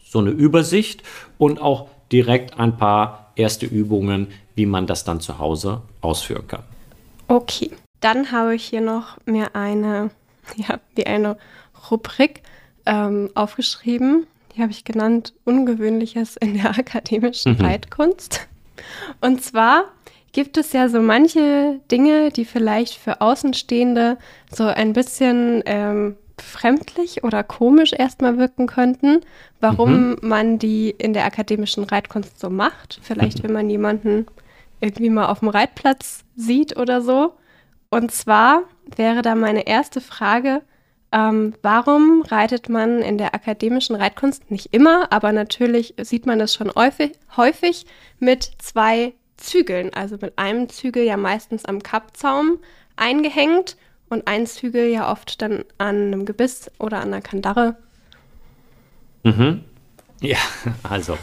[0.05, 1.03] So eine Übersicht
[1.39, 6.63] und auch direkt ein paar erste Übungen, wie man das dann zu Hause ausführen kann.
[7.29, 7.71] Okay,
[8.01, 10.11] dann habe ich hier noch mir eine,
[10.57, 11.37] ja, wie eine
[11.91, 12.43] Rubrik
[12.87, 14.27] ähm, aufgeschrieben.
[14.55, 17.65] Die habe ich genannt Ungewöhnliches in der akademischen mhm.
[17.65, 18.49] Reitkunst.
[19.21, 19.85] Und zwar
[20.37, 24.19] gibt es ja so manche Dinge, die vielleicht für Außenstehende
[24.55, 29.23] so ein bisschen ähm, fremdlich oder komisch erstmal wirken könnten,
[29.61, 30.19] warum mhm.
[30.21, 33.01] man die in der akademischen Reitkunst so macht.
[33.01, 34.27] Vielleicht, wenn man jemanden
[34.83, 37.33] irgendwie mal auf dem Reitplatz sieht oder so.
[37.89, 40.61] Und zwar wäre da meine erste Frage,
[41.13, 46.53] ähm, warum reitet man in der akademischen Reitkunst nicht immer, aber natürlich sieht man das
[46.53, 47.87] schon häufig, häufig
[48.19, 52.59] mit zwei Zügeln, also mit einem Zügel ja meistens am Kappzaum
[52.97, 53.77] eingehängt
[54.09, 57.77] und ein Zügel ja oft dann an einem Gebiss oder an einer Kandare.
[59.25, 59.65] Mhm.
[60.21, 60.39] Ja,
[60.83, 61.19] also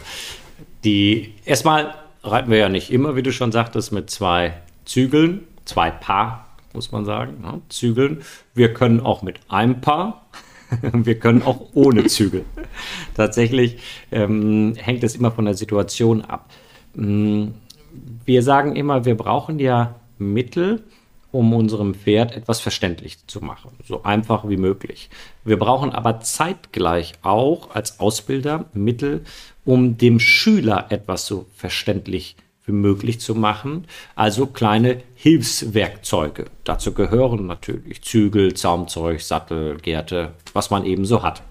[0.84, 5.90] die erstmal reiten wir ja nicht immer, wie du schon sagtest, mit zwei Zügeln, zwei
[5.90, 8.22] Paar, muss man sagen, ja, Zügeln.
[8.54, 10.26] Wir können auch mit einem Paar,
[10.80, 12.44] wir können auch ohne Zügel.
[13.14, 13.78] Tatsächlich
[14.10, 16.50] ähm, hängt es immer von der Situation ab.
[18.24, 20.82] Wir sagen immer, wir brauchen ja Mittel,
[21.32, 25.10] um unserem Pferd etwas verständlich zu machen, so einfach wie möglich.
[25.44, 29.24] Wir brauchen aber zeitgleich auch als Ausbilder Mittel,
[29.64, 33.86] um dem Schüler etwas so verständlich wie möglich zu machen.
[34.14, 36.46] Also kleine Hilfswerkzeuge.
[36.62, 41.42] Dazu gehören natürlich Zügel, Zaumzeug, Sattel, Gerte, was man eben so hat.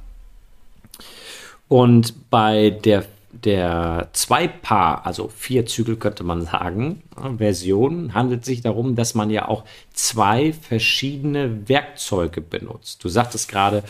[1.67, 7.01] Und bei der der Zwei-Paar, also vier Zügel könnte man sagen,
[7.37, 13.03] Version handelt sich darum, dass man ja auch zwei verschiedene Werkzeuge benutzt.
[13.03, 13.83] Du sagtest gerade,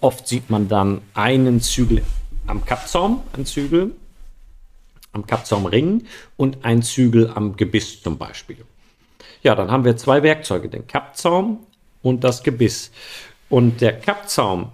[0.00, 2.02] oft sieht man dann einen Zügel
[2.46, 3.92] am Kappzaum, ein Zügel
[5.12, 6.04] am Kappzaumring
[6.36, 8.64] und ein Zügel am Gebiss zum Beispiel.
[9.42, 11.60] Ja, dann haben wir zwei Werkzeuge, den Kappzaum
[12.02, 12.90] und das Gebiss.
[13.48, 14.72] Und der Kappzaum,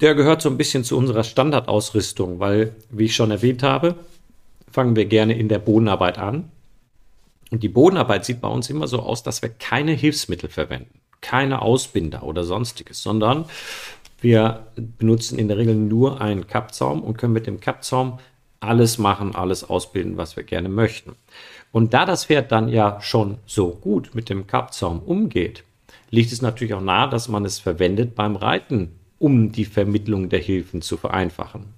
[0.00, 3.96] der gehört so ein bisschen zu unserer Standardausrüstung, weil, wie ich schon erwähnt habe,
[4.70, 6.50] fangen wir gerne in der Bodenarbeit an.
[7.50, 11.62] Und die Bodenarbeit sieht bei uns immer so aus, dass wir keine Hilfsmittel verwenden, keine
[11.62, 13.46] Ausbinder oder sonstiges, sondern
[14.20, 14.66] wir
[14.98, 18.18] benutzen in der Regel nur einen Kappzaum und können mit dem Kappzaum
[18.60, 21.14] alles machen, alles ausbilden, was wir gerne möchten.
[21.72, 25.62] Und da das Pferd dann ja schon so gut mit dem Kappzaum umgeht,
[26.10, 30.40] liegt es natürlich auch nahe, dass man es verwendet beim Reiten, um die Vermittlung der
[30.40, 31.74] Hilfen zu vereinfachen.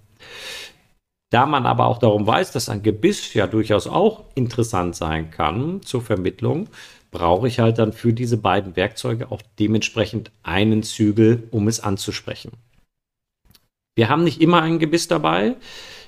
[1.30, 5.82] Da man aber auch darum weiß, dass ein Gebiss ja durchaus auch interessant sein kann
[5.82, 6.68] zur Vermittlung,
[7.10, 12.52] brauche ich halt dann für diese beiden Werkzeuge auch dementsprechend einen Zügel, um es anzusprechen.
[13.94, 15.56] Wir haben nicht immer ein Gebiss dabei.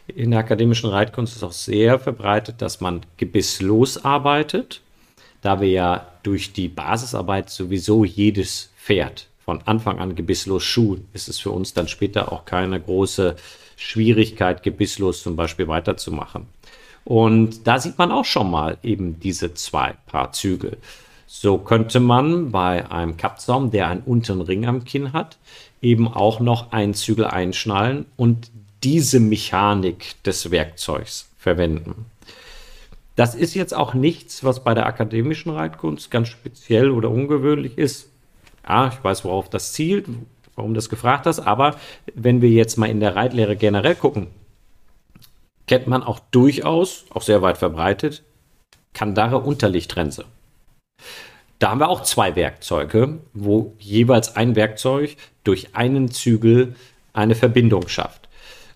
[0.07, 4.81] In der akademischen Reitkunst ist auch sehr verbreitet, dass man gebisslos arbeitet,
[5.43, 11.29] da wir ja durch die Basisarbeit sowieso jedes Pferd von Anfang an gebisslos schulen, ist
[11.29, 13.37] es für uns dann später auch keine große
[13.77, 16.47] Schwierigkeit, gebisslos zum Beispiel weiterzumachen.
[17.05, 20.77] Und da sieht man auch schon mal eben diese zwei Paar Zügel.
[21.27, 25.39] So könnte man bei einem Kappsaum, der einen unteren Ring am Kinn hat,
[25.81, 28.51] eben auch noch einen Zügel einschnallen und
[28.83, 32.07] diese Mechanik des Werkzeugs verwenden.
[33.17, 38.09] Das ist jetzt auch nichts, was bei der akademischen Reitkunst ganz speziell oder ungewöhnlich ist.
[38.69, 40.07] Ja, ich weiß, worauf das zielt,
[40.55, 41.77] warum du das gefragt hast, aber
[42.15, 44.29] wenn wir jetzt mal in der Reitlehre generell gucken,
[45.67, 48.23] kennt man auch durchaus, auch sehr weit verbreitet,
[48.93, 50.25] Kandare Unterlichtrense.
[51.61, 56.75] Da haben wir auch zwei Werkzeuge, wo jeweils ein Werkzeug durch einen Zügel
[57.13, 58.29] eine Verbindung schafft.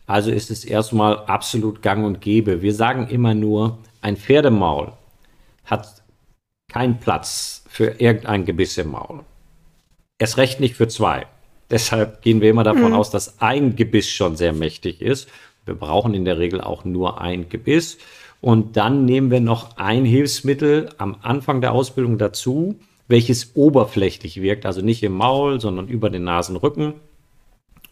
[0.07, 2.61] Also ist es erstmal absolut gang und gäbe.
[2.63, 4.93] Wir sagen immer nur, ein Pferdemaul
[5.65, 6.03] hat
[6.71, 9.25] keinen Platz für irgendein Gebiss im Maul.
[10.19, 11.27] Erst recht nicht für zwei.
[11.71, 12.95] Deshalb gehen wir immer davon mhm.
[12.95, 15.29] aus, dass ein Gebiss schon sehr mächtig ist.
[15.65, 17.99] Wir brauchen in der Regel auch nur ein Gebiss.
[18.41, 24.67] Und dann nehmen wir noch ein Hilfsmittel am Anfang der Ausbildung dazu, welches oberflächlich wirkt,
[24.67, 26.95] also nicht im Maul, sondern über den Nasenrücken,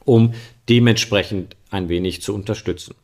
[0.05, 0.35] um
[0.69, 2.95] dementsprechend ein wenig zu unterstützen.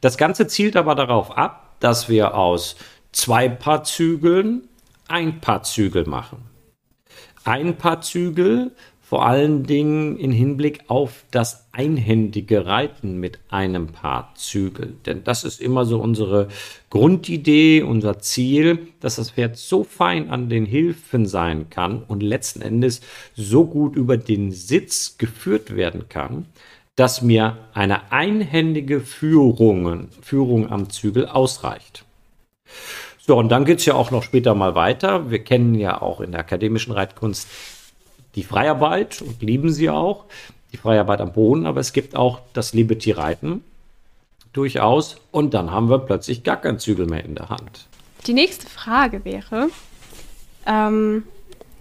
[0.00, 2.76] Das Ganze zielt aber darauf ab, dass wir aus
[3.12, 4.68] zwei Paar Zügeln
[5.08, 6.55] ein Paar Zügel machen.
[7.46, 14.32] Ein Paar Zügel vor allen Dingen in Hinblick auf das einhändige Reiten mit einem Paar
[14.34, 14.96] Zügel.
[15.06, 16.48] Denn das ist immer so unsere
[16.90, 22.62] Grundidee, unser Ziel, dass das Pferd so fein an den Hilfen sein kann und letzten
[22.62, 23.00] Endes
[23.36, 26.46] so gut über den Sitz geführt werden kann,
[26.96, 32.05] dass mir eine einhändige Führung, Führung am Zügel ausreicht.
[33.26, 35.30] So, und dann geht es ja auch noch später mal weiter.
[35.30, 37.48] Wir kennen ja auch in der akademischen Reitkunst
[38.36, 40.26] die Freiarbeit und lieben sie auch,
[40.72, 43.64] die Freiarbeit am Boden, aber es gibt auch das Liberty-Reiten
[44.52, 47.86] durchaus und dann haben wir plötzlich gar kein Zügel mehr in der Hand.
[48.26, 49.68] Die nächste Frage wäre,
[50.66, 51.24] ähm,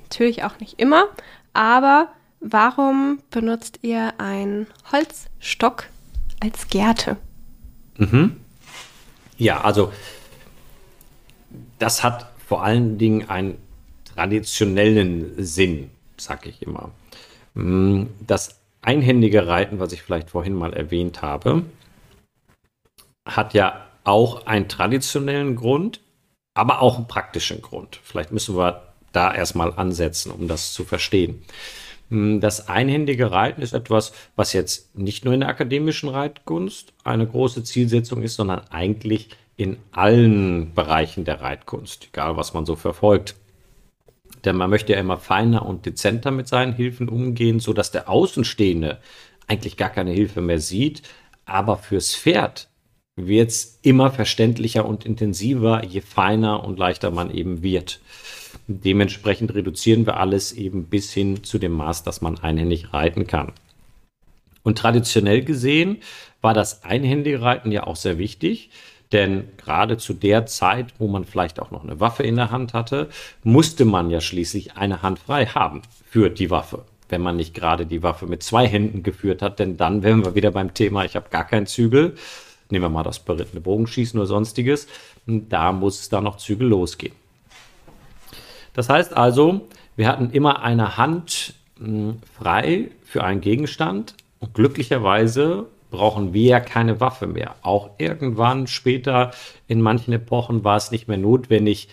[0.04, 1.06] natürlich auch nicht immer,
[1.54, 5.86] aber warum benutzt ihr einen Holzstock
[6.40, 7.18] als Gerte?
[7.98, 8.38] Mhm.
[9.38, 9.92] Ja, also
[11.80, 13.58] das hat vor allen Dingen einen
[14.14, 16.92] traditionellen Sinn sag ich immer.
[17.54, 21.64] Mm, das einhändige Reiten, was ich vielleicht vorhin mal erwähnt habe,
[23.28, 26.00] hat ja auch einen traditionellen Grund,
[26.54, 28.00] aber auch einen praktischen Grund.
[28.04, 31.44] Vielleicht müssen wir da erstmal ansetzen, um das zu verstehen.
[32.10, 37.26] Mm, das einhändige Reiten ist etwas, was jetzt nicht nur in der akademischen Reitkunst eine
[37.26, 43.36] große Zielsetzung ist, sondern eigentlich in allen Bereichen der Reitkunst, egal was man so verfolgt.
[44.44, 49.00] Denn man möchte ja immer feiner und dezenter mit seinen Hilfen umgehen, sodass der Außenstehende
[49.48, 51.04] eigentlich gar keine Hilfe mehr sieht.
[51.46, 52.70] Aber fürs Pferd
[53.16, 58.02] wird es immer verständlicher und intensiver, je feiner und leichter man eben wird.
[58.68, 63.54] Dementsprechend reduzieren wir alles eben bis hin zu dem Maß, dass man einhändig reiten kann.
[64.64, 65.98] Und traditionell gesehen
[66.42, 68.72] war das einhändige Reiten ja auch sehr wichtig.
[69.12, 72.74] Denn gerade zu der Zeit, wo man vielleicht auch noch eine Waffe in der Hand
[72.74, 73.10] hatte,
[73.44, 76.84] musste man ja schließlich eine Hand frei haben für die Waffe.
[77.08, 80.34] Wenn man nicht gerade die Waffe mit zwei Händen geführt hat, denn dann wären wir
[80.34, 82.16] wieder beim Thema, ich habe gar keinen Zügel.
[82.72, 84.88] Nehmen wir mal das berittene Bogenschießen oder sonstiges.
[85.28, 87.14] Da muss es dann noch Zügel losgehen.
[88.74, 95.68] Das heißt also, wir hatten immer eine Hand hm, frei für einen Gegenstand und glücklicherweise
[95.96, 97.56] brauchen wir keine Waffe mehr.
[97.62, 99.32] Auch irgendwann später
[99.68, 101.88] in manchen Epochen war es nicht mehr notwendig,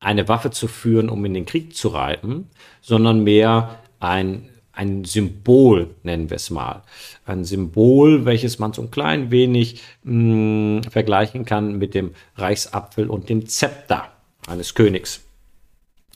[0.00, 2.48] eine Waffe zu führen, um in den Krieg zu reiten,
[2.80, 6.82] sondern mehr ein, ein Symbol, nennen wir es mal.
[7.26, 13.08] Ein Symbol, welches man so ein klein wenig mh, mm, vergleichen kann mit dem Reichsapfel
[13.08, 14.08] und dem Zepter
[14.48, 15.20] eines Königs.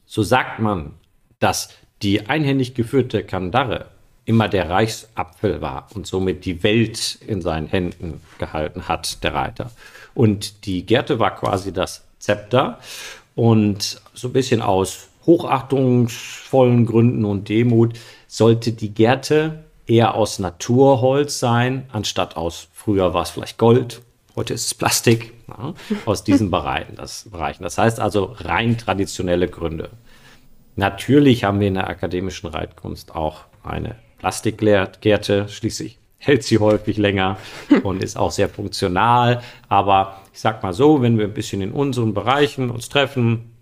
[0.06, 0.94] So sagt man,
[1.38, 1.68] dass
[2.02, 3.86] die einhändig geführte Kandare
[4.26, 9.70] immer der Reichsapfel war und somit die Welt in seinen Händen gehalten hat, der Reiter.
[10.14, 12.78] Und die Gerte war quasi das Zepter
[13.34, 21.38] und so ein bisschen aus hochachtungsvollen Gründen und Demut sollte die Gerte eher aus Naturholz
[21.38, 24.02] sein, anstatt aus, früher war es vielleicht Gold,
[24.34, 25.74] heute ist es Plastik, ja,
[26.06, 27.62] aus diesen Bereichen das, Bereichen.
[27.62, 29.90] Das heißt also rein traditionelle Gründe.
[30.74, 35.48] Natürlich haben wir in der akademischen Reitkunst auch eine Plastikgärte.
[35.48, 37.36] Schließlich hält sie häufig länger
[37.84, 39.40] und ist auch sehr funktional.
[39.68, 43.52] Aber ich sag mal so, wenn wir ein bisschen in unseren Bereichen uns treffen,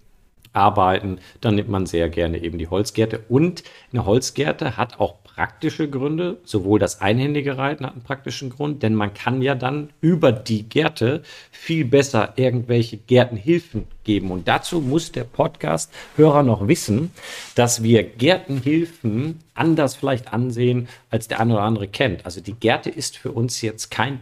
[0.55, 3.25] arbeiten, dann nimmt man sehr gerne eben die Holzgärte.
[3.29, 3.63] Und
[3.93, 6.39] eine Holzgärte hat auch praktische Gründe.
[6.45, 10.69] Sowohl das einhändige Reiten hat einen praktischen Grund, denn man kann ja dann über die
[10.69, 14.31] Gärte viel besser irgendwelche Gärtenhilfen geben.
[14.31, 17.11] Und dazu muss der Podcast-Hörer noch wissen,
[17.55, 22.25] dass wir Gärtenhilfen anders vielleicht ansehen, als der eine oder andere kennt.
[22.25, 24.21] Also die Gärte ist für uns jetzt kein,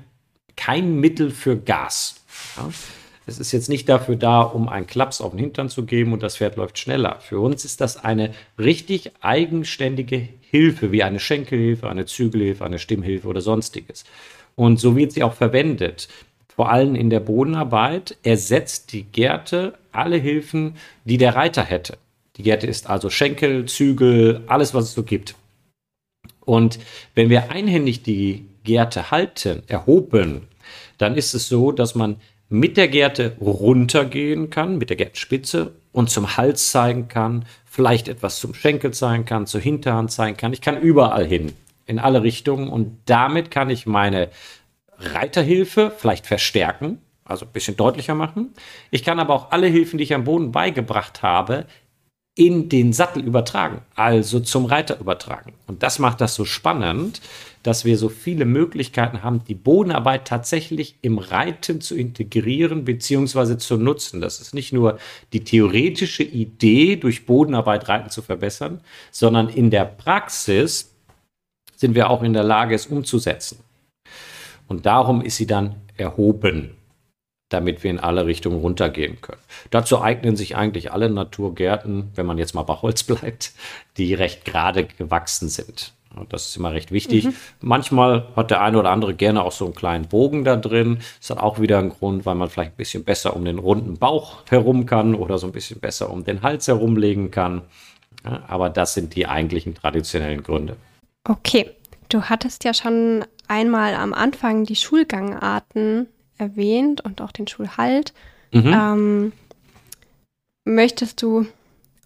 [0.56, 2.16] kein Mittel für Gas.
[2.56, 2.70] Ja?
[3.26, 6.22] Es ist jetzt nicht dafür da, um einen Klaps auf den Hintern zu geben und
[6.22, 7.18] das Pferd läuft schneller.
[7.20, 13.28] Für uns ist das eine richtig eigenständige Hilfe, wie eine Schenkelhilfe, eine Zügelhilfe, eine Stimmhilfe
[13.28, 14.04] oder sonstiges.
[14.56, 16.08] Und so wird sie auch verwendet.
[16.54, 21.96] Vor allem in der Bodenarbeit ersetzt die Gerte alle Hilfen, die der Reiter hätte.
[22.36, 25.34] Die Gerte ist also Schenkel, Zügel, alles, was es so gibt.
[26.40, 26.78] Und
[27.14, 30.48] wenn wir einhändig die Gerte halten, erhoben,
[30.98, 32.16] dann ist es so, dass man
[32.52, 38.40] mit der Gerte runtergehen kann, mit der Gertenspitze und zum Hals zeigen kann, vielleicht etwas
[38.40, 40.52] zum Schenkel zeigen kann, zur Hinterhand zeigen kann.
[40.52, 41.54] Ich kann überall hin,
[41.86, 44.28] in alle Richtungen und damit kann ich meine
[44.98, 48.52] Reiterhilfe vielleicht verstärken, also ein bisschen deutlicher machen.
[48.90, 51.64] Ich kann aber auch alle Hilfen, die ich am Boden beigebracht habe,
[52.34, 55.54] in den Sattel übertragen, also zum Reiter übertragen.
[55.66, 57.22] Und das macht das so spannend,
[57.62, 63.56] dass wir so viele Möglichkeiten haben, die Bodenarbeit tatsächlich im Reiten zu integrieren bzw.
[63.58, 64.20] zu nutzen.
[64.20, 64.98] Das ist nicht nur
[65.32, 70.94] die theoretische Idee, durch Bodenarbeit Reiten zu verbessern, sondern in der Praxis
[71.76, 73.58] sind wir auch in der Lage, es umzusetzen.
[74.68, 76.76] Und darum ist sie dann erhoben,
[77.48, 79.40] damit wir in alle Richtungen runtergehen können.
[79.70, 83.52] Dazu eignen sich eigentlich alle Naturgärten, wenn man jetzt mal bei Holz bleibt,
[83.96, 85.92] die recht gerade gewachsen sind.
[86.28, 87.26] Das ist immer recht wichtig.
[87.26, 87.34] Mhm.
[87.60, 90.98] Manchmal hat der eine oder andere gerne auch so einen kleinen Bogen da drin.
[91.20, 93.98] Das hat auch wieder einen Grund, weil man vielleicht ein bisschen besser um den runden
[93.98, 97.62] Bauch herum kann oder so ein bisschen besser um den Hals herumlegen kann.
[98.24, 100.76] Ja, aber das sind die eigentlichen traditionellen Gründe.
[101.28, 101.70] Okay,
[102.08, 106.06] du hattest ja schon einmal am Anfang die Schulgangarten
[106.38, 108.12] erwähnt und auch den Schulhalt.
[108.52, 108.72] Mhm.
[108.72, 109.32] Ähm,
[110.64, 111.46] möchtest du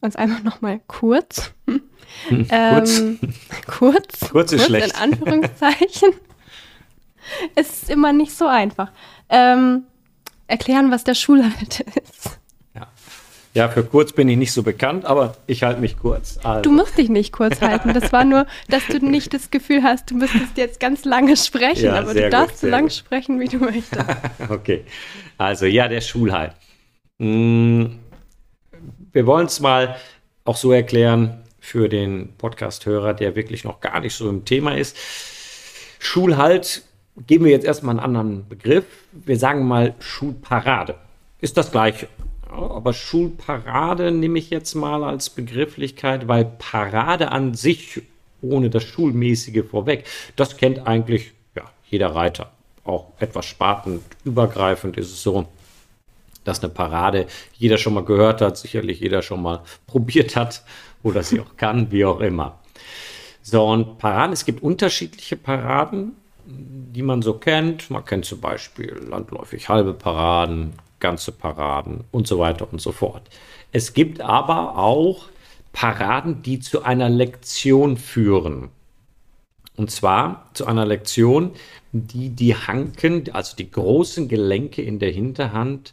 [0.00, 1.82] uns einfach noch mal kurz, hm,
[2.28, 2.98] kurz.
[2.98, 3.18] Ähm,
[3.66, 4.86] kurz, kurz ist kurz schlecht.
[4.86, 6.12] in Anführungszeichen,
[7.54, 8.92] es ist immer nicht so einfach,
[9.28, 9.84] ähm,
[10.46, 12.38] erklären, was der Schulhalt ist.
[12.74, 12.86] Ja.
[13.54, 16.38] ja, für kurz bin ich nicht so bekannt, aber ich halte mich kurz.
[16.42, 16.62] Also.
[16.62, 17.94] Du musst dich nicht kurz halten.
[17.94, 21.86] Das war nur, dass du nicht das Gefühl hast, du müsstest jetzt ganz lange sprechen,
[21.86, 24.04] ja, aber du darfst so lange sprechen, wie du möchtest.
[24.50, 24.84] okay,
[25.38, 26.52] also ja, der Schulhalt.
[27.18, 27.98] Hm
[29.16, 29.96] wir wollen es mal
[30.44, 34.94] auch so erklären für den Podcast-Hörer, der wirklich noch gar nicht so im Thema ist.
[35.98, 36.82] Schulhalt
[37.26, 38.84] geben wir jetzt erstmal einen anderen Begriff.
[39.12, 40.96] Wir sagen mal Schulparade.
[41.40, 42.08] Ist das gleiche.
[42.50, 48.02] Aber Schulparade nehme ich jetzt mal als Begrifflichkeit, weil Parade an sich,
[48.42, 50.04] ohne das Schulmäßige vorweg,
[50.36, 52.52] das kennt eigentlich ja, jeder Reiter.
[52.84, 55.48] Auch etwas spartenübergreifend ist es so
[56.46, 57.26] dass eine Parade
[57.58, 60.62] jeder schon mal gehört hat, sicherlich jeder schon mal probiert hat
[61.02, 62.58] oder sie auch kann, wie auch immer.
[63.42, 67.90] So, und Paraden, es gibt unterschiedliche Paraden, die man so kennt.
[67.90, 73.22] Man kennt zum Beispiel landläufig halbe Paraden, ganze Paraden und so weiter und so fort.
[73.72, 75.26] Es gibt aber auch
[75.72, 78.70] Paraden, die zu einer Lektion führen.
[79.76, 81.52] Und zwar zu einer Lektion,
[81.92, 85.92] die die Hanken, also die großen Gelenke in der Hinterhand,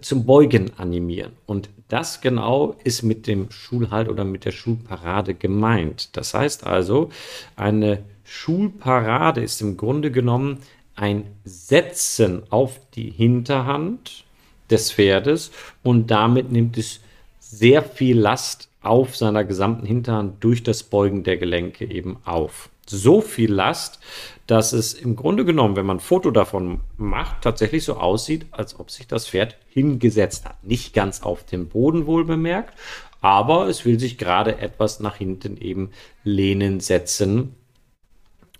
[0.00, 1.32] zum Beugen animieren.
[1.46, 6.16] Und das genau ist mit dem Schulhalt oder mit der Schulparade gemeint.
[6.16, 7.10] Das heißt also,
[7.56, 10.58] eine Schulparade ist im Grunde genommen
[10.94, 14.24] ein Setzen auf die Hinterhand
[14.70, 15.50] des Pferdes
[15.82, 17.00] und damit nimmt es
[17.40, 22.70] sehr viel Last auf seiner gesamten Hinterhand durch das Beugen der Gelenke eben auf.
[22.86, 24.00] So viel Last,
[24.46, 28.78] dass es im Grunde genommen, wenn man ein Foto davon macht, tatsächlich so aussieht, als
[28.78, 30.62] ob sich das Pferd hingesetzt hat.
[30.64, 32.76] Nicht ganz auf dem Boden wohl bemerkt,
[33.20, 35.90] aber es will sich gerade etwas nach hinten eben
[36.24, 37.54] lehnen, setzen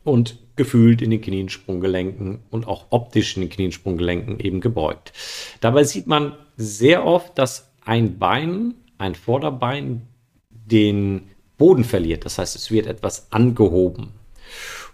[0.04, 5.12] und gefühlt in den Kniensprunggelenken und auch optisch in den Kniensprunggelenken eben gebeugt.
[5.60, 10.02] Dabei sieht man sehr oft, dass ein Bein, ein Vorderbein,
[10.50, 12.24] den Boden verliert.
[12.24, 14.10] Das heißt, es wird etwas angehoben.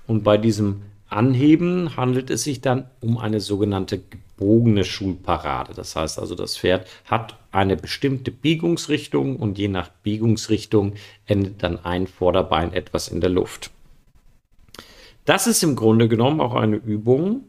[0.08, 5.74] Und bei diesem Anheben handelt es sich dann um eine sogenannte gebogene Schulparade.
[5.74, 10.94] Das heißt also, das Pferd hat eine bestimmte Biegungsrichtung und je nach Biegungsrichtung
[11.26, 13.70] endet dann ein Vorderbein etwas in der Luft.
[15.26, 17.42] Das ist im Grunde genommen auch eine Übung,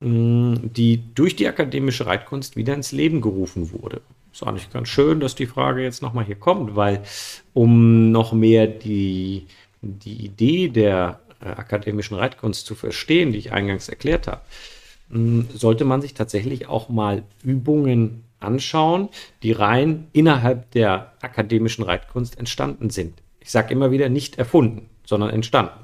[0.00, 4.00] mm, die durch die akademische Reitkunst wieder ins Leben gerufen wurde.
[4.32, 7.02] Ist eigentlich ganz schön, dass die Frage jetzt nochmal hier kommt, weil
[7.52, 9.46] um noch mehr die
[9.82, 14.40] die Idee der akademischen Reitkunst zu verstehen, die ich eingangs erklärt habe,
[15.10, 19.08] hm, sollte man sich tatsächlich auch mal Übungen anschauen,
[19.42, 23.22] die rein innerhalb der akademischen Reitkunst entstanden sind.
[23.40, 25.78] Ich sage immer wieder nicht erfunden, sondern entstanden.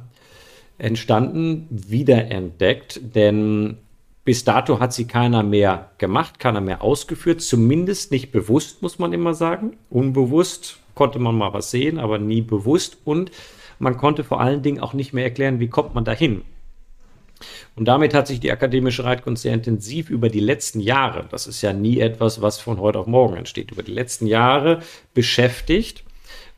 [0.79, 3.79] Entstanden, wiederentdeckt, denn
[4.25, 9.13] bis dato hat sie keiner mehr gemacht, keiner mehr ausgeführt, zumindest nicht bewusst, muss man
[9.13, 9.77] immer sagen.
[9.91, 13.31] Unbewusst konnte man mal was sehen, aber nie bewusst und
[13.79, 16.43] man konnte vor allen Dingen auch nicht mehr erklären, wie kommt man dahin.
[17.77, 21.63] Und damit hat sich die akademische Reitkunst sehr intensiv über die letzten Jahre, das ist
[21.63, 24.81] ja nie etwas, was von heute auf morgen entsteht, über die letzten Jahre
[25.15, 26.03] beschäftigt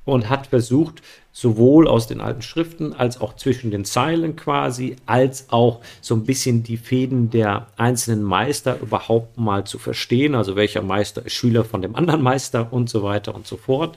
[0.04, 1.02] und hat versucht,
[1.32, 6.24] sowohl aus den alten Schriften als auch zwischen den Zeilen quasi, als auch so ein
[6.24, 10.34] bisschen die Fäden der einzelnen Meister überhaupt mal zu verstehen.
[10.34, 13.96] Also welcher Meister ist Schüler von dem anderen Meister und so weiter und so fort.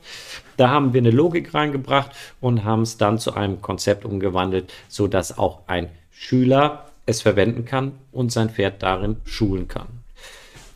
[0.58, 5.38] Da haben wir eine Logik reingebracht und haben es dann zu einem Konzept umgewandelt, sodass
[5.38, 9.88] auch ein Schüler es verwenden kann und sein Pferd darin schulen kann.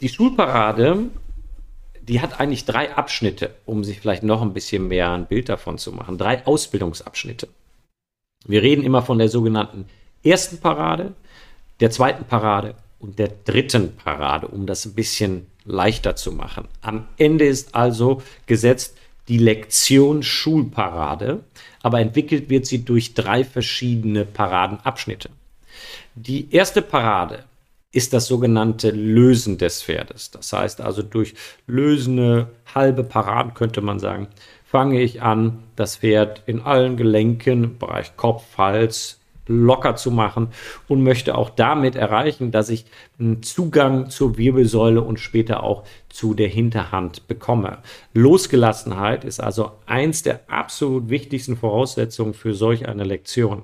[0.02, 1.06] Die Schulparade,
[2.08, 5.78] die hat eigentlich drei Abschnitte, um sich vielleicht noch ein bisschen mehr ein Bild davon
[5.78, 6.18] zu machen.
[6.18, 7.48] Drei Ausbildungsabschnitte.
[8.46, 9.86] Wir reden immer von der sogenannten
[10.24, 11.14] ersten Parade,
[11.80, 16.68] der zweiten Parade und der dritten Parade, um das ein bisschen leichter zu machen.
[16.82, 18.98] Am Ende ist also gesetzt
[19.28, 21.44] die Lektion Schulparade,
[21.84, 25.30] aber entwickelt wird sie durch drei verschiedene Paradenabschnitte.
[26.16, 27.44] Die erste Parade
[27.92, 30.32] ist das sogenannte Lösen des Pferdes.
[30.32, 31.36] Das heißt also durch
[31.66, 34.28] lösende halbe Paraden könnte man sagen,
[34.66, 40.50] fange ich an, das Pferd in allen Gelenken, Bereich Kopf, Hals, locker zu machen
[40.88, 42.86] und möchte auch damit erreichen, dass ich
[43.18, 47.80] einen Zugang zur Wirbelsäule und später auch zu der Hinterhand bekomme.
[48.14, 53.64] Losgelassenheit ist also eins der absolut wichtigsten Voraussetzungen für solch eine Lektion.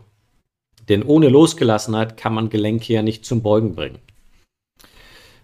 [0.89, 3.99] Denn ohne Losgelassenheit kann man Gelenke ja nicht zum Beugen bringen.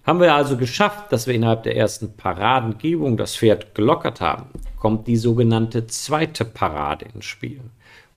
[0.04, 4.46] Haben wir also geschafft, dass wir innerhalb der ersten Paradengebung das Pferd gelockert haben,
[4.80, 7.62] kommt die sogenannte zweite Parade ins Spiel.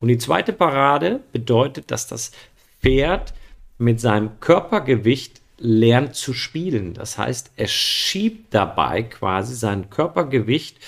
[0.00, 2.32] Und die zweite Parade bedeutet, dass das
[2.80, 3.34] Pferd
[3.78, 6.94] mit seinem Körpergewicht lernt zu spielen.
[6.94, 10.78] Das heißt, es schiebt dabei quasi sein Körpergewicht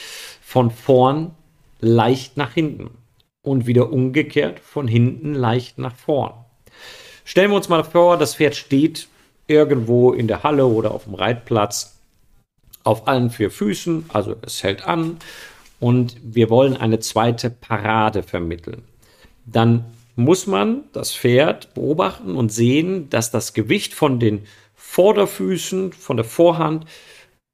[0.42, 1.32] von vorn
[1.80, 2.90] leicht nach hinten
[3.42, 6.32] und wieder umgekehrt von hinten leicht nach vorn.
[7.24, 9.08] Stellen wir uns mal vor, das Pferd steht
[9.46, 11.98] irgendwo in der Halle oder auf dem Reitplatz
[12.82, 15.18] auf allen vier Füßen, also es hält an
[15.80, 18.82] und wir wollen eine zweite Parade vermitteln.
[19.46, 19.84] Dann
[20.16, 26.24] muss man das Pferd beobachten und sehen, dass das Gewicht von den Vorderfüßen, von der
[26.24, 26.86] Vorhand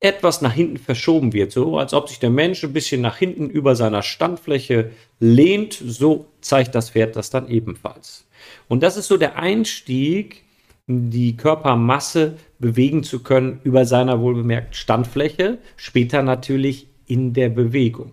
[0.00, 3.48] etwas nach hinten verschoben wird, so als ob sich der Mensch ein bisschen nach hinten
[3.48, 8.26] über seiner Standfläche lehnt, so zeigt das Pferd das dann ebenfalls.
[8.68, 10.42] Und das ist so der Einstieg,
[10.86, 18.12] die Körpermasse bewegen zu können über seiner wohlbemerkt Standfläche, später natürlich in der Bewegung.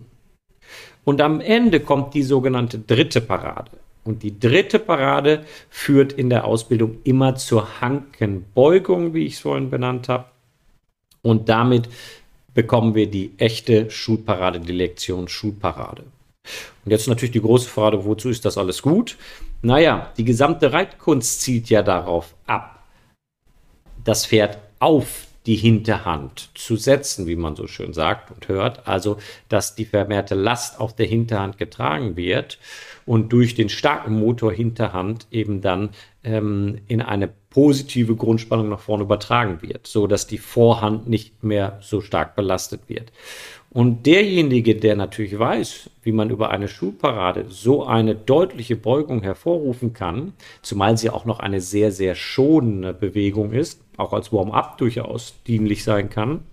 [1.04, 3.70] Und am Ende kommt die sogenannte dritte Parade.
[4.04, 9.70] Und die dritte Parade führt in der Ausbildung immer zur Hankenbeugung, wie ich es vorhin
[9.70, 10.26] benannt habe.
[11.22, 11.88] Und damit
[12.54, 16.04] bekommen wir die echte Schulparade, die Lektion Schulparade.
[16.84, 19.16] Und jetzt natürlich die große Frage, wozu ist das alles gut?
[19.62, 22.84] Naja, die gesamte Reitkunst zielt ja darauf ab,
[24.04, 28.86] das Pferd auf die Hinterhand zu setzen, wie man so schön sagt und hört.
[28.86, 29.16] Also,
[29.48, 32.58] dass die vermehrte Last auf der Hinterhand getragen wird
[33.06, 35.90] und durch den starken Motor Hinterhand eben dann
[36.22, 41.80] ähm, in eine positive Grundspannung nach vorne übertragen wird, so dass die Vorhand nicht mehr
[41.80, 43.10] so stark belastet wird.
[43.70, 49.92] Und derjenige, der natürlich weiß, wie man über eine Schulparade so eine deutliche Beugung hervorrufen
[49.92, 55.34] kann, zumal sie auch noch eine sehr, sehr schonende Bewegung ist, auch als Warm-up durchaus
[55.48, 56.44] dienlich sein kann,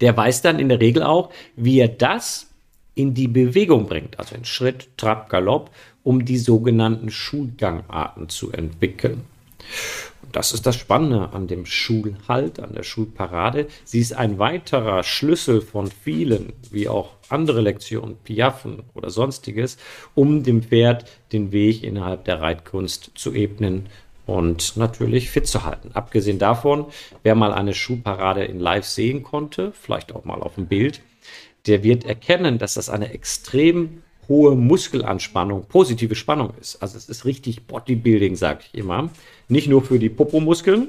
[0.00, 2.46] der weiß dann in der Regel auch, wie er das
[2.94, 5.70] in die Bewegung bringt, also in Schritt, Trab, Galopp,
[6.02, 9.20] um die sogenannten Schulgangarten zu entwickeln.
[10.32, 13.66] Das ist das Spannende an dem Schulhalt, an der Schulparade.
[13.84, 19.78] Sie ist ein weiterer Schlüssel von vielen, wie auch andere Lektionen, Piaffen oder sonstiges,
[20.14, 23.86] um dem Pferd den Weg innerhalb der Reitkunst zu ebnen
[24.26, 25.92] und natürlich fit zu halten.
[25.94, 26.86] Abgesehen davon,
[27.22, 31.00] wer mal eine Schulparade in Live sehen konnte, vielleicht auch mal auf dem Bild,
[31.66, 36.76] der wird erkennen, dass das eine extrem hohe Muskelanspannung, positive Spannung ist.
[36.82, 39.10] Also es ist richtig Bodybuilding, sage ich immer.
[39.48, 40.88] Nicht nur für die Popomuskeln,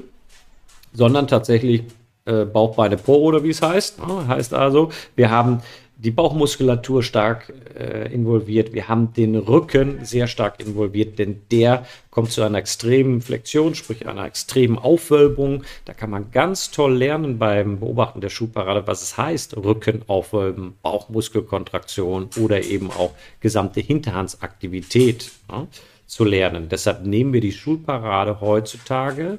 [0.92, 1.82] sondern tatsächlich
[2.24, 3.98] äh, Bauch, Po oder wie es heißt.
[3.98, 5.62] Ja, heißt also, wir haben
[5.96, 8.72] die Bauchmuskulatur stark äh, involviert.
[8.72, 14.06] Wir haben den Rücken sehr stark involviert, denn der kommt zu einer extremen Flexion, sprich
[14.06, 15.62] einer extremen Aufwölbung.
[15.84, 20.74] Da kann man ganz toll lernen beim Beobachten der Schulparade, was es heißt, Rücken aufwölben,
[20.82, 25.66] Bauchmuskelkontraktion oder eben auch gesamte Hinterhandsaktivität ja,
[26.10, 26.68] zu lernen.
[26.68, 29.38] Deshalb nehmen wir die Schulparade heutzutage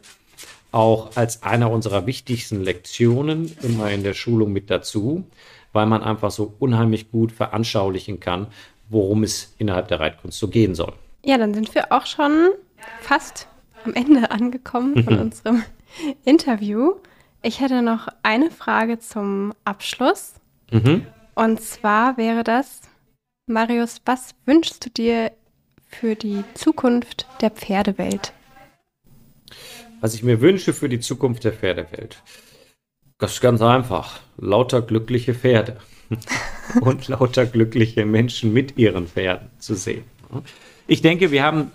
[0.71, 5.25] auch als einer unserer wichtigsten Lektionen immer in der Schulung mit dazu,
[5.73, 8.47] weil man einfach so unheimlich gut veranschaulichen kann,
[8.89, 10.93] worum es innerhalb der Reitkunst so gehen soll.
[11.25, 12.51] Ja, dann sind wir auch schon
[13.01, 13.49] fast
[13.83, 15.63] am Ende angekommen von unserem
[16.23, 16.93] Interview.
[17.41, 20.35] Ich hätte noch eine Frage zum Abschluss.
[20.71, 21.05] Mhm.
[21.35, 22.81] Und zwar wäre das,
[23.45, 25.31] Marius, was wünschst du dir
[25.91, 28.33] für die Zukunft der Pferdewelt?
[29.99, 32.23] Was ich mir wünsche für die Zukunft der Pferdewelt.
[33.19, 34.19] Das ist ganz einfach.
[34.37, 35.77] Lauter glückliche Pferde
[36.81, 40.05] und lauter glückliche Menschen mit ihren Pferden zu sehen.
[40.87, 41.71] Ich denke, wir haben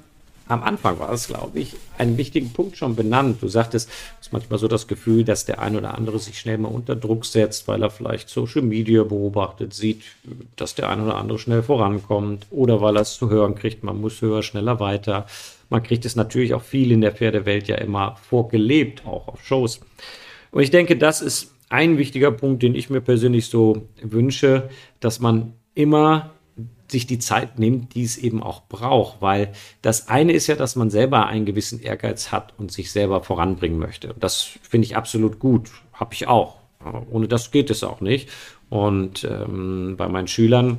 [0.48, 3.42] am Anfang war es, glaube ich, einen wichtigen Punkt schon benannt.
[3.42, 3.88] Du sagtest,
[4.20, 6.94] es ist manchmal so das Gefühl, dass der ein oder andere sich schnell mal unter
[6.94, 10.02] Druck setzt, weil er vielleicht Social Media beobachtet, sieht,
[10.54, 14.00] dass der ein oder andere schnell vorankommt oder weil er es zu hören kriegt, man
[14.00, 15.26] muss höher, schneller, weiter.
[15.68, 19.80] Man kriegt es natürlich auch viel in der Pferdewelt ja immer vorgelebt, auch auf Shows.
[20.52, 24.70] Und ich denke, das ist ein wichtiger Punkt, den ich mir persönlich so wünsche,
[25.00, 26.30] dass man immer
[26.88, 30.76] sich die Zeit nimmt, die es eben auch braucht, weil das eine ist ja, dass
[30.76, 34.14] man selber einen gewissen Ehrgeiz hat und sich selber voranbringen möchte.
[34.18, 36.56] Das finde ich absolut gut, habe ich auch.
[37.10, 38.28] Ohne das geht es auch nicht.
[38.68, 40.78] Und ähm, bei meinen Schülern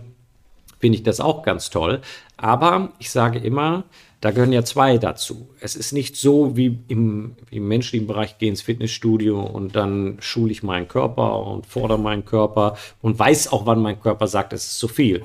[0.80, 2.02] finde ich das auch ganz toll.
[2.38, 3.84] Aber ich sage immer,
[4.22, 5.50] da gehören ja zwei dazu.
[5.60, 10.18] Es ist nicht so wie im, wie im menschlichen Bereich, gehe ins Fitnessstudio und dann
[10.20, 14.54] schule ich meinen Körper und fordere meinen Körper und weiß auch, wann mein Körper sagt,
[14.54, 15.24] es ist zu viel.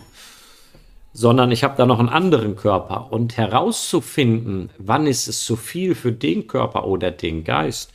[1.13, 5.95] Sondern ich habe da noch einen anderen Körper und herauszufinden, wann ist es zu viel
[5.95, 7.93] für den Körper oder den Geist,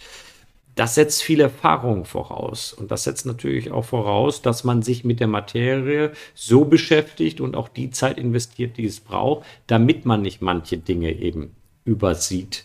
[0.77, 2.71] das setzt viel Erfahrung voraus.
[2.71, 7.55] Und das setzt natürlich auch voraus, dass man sich mit der Materie so beschäftigt und
[7.55, 12.63] auch die Zeit investiert, die es braucht, damit man nicht manche Dinge eben übersieht.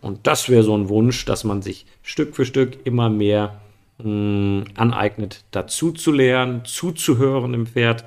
[0.00, 3.60] Und das wäre so ein Wunsch, dass man sich Stück für Stück immer mehr
[3.98, 8.04] mh, hm, aneignet, dazu zu lernen, zuzuhören im Pferd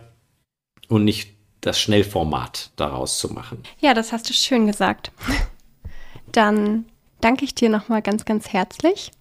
[0.87, 3.64] und nicht das Schnellformat daraus zu machen.
[3.80, 5.12] Ja, das hast du schön gesagt.
[6.32, 6.86] Dann
[7.22, 9.12] danke ich dir nochmal ganz, ganz herzlich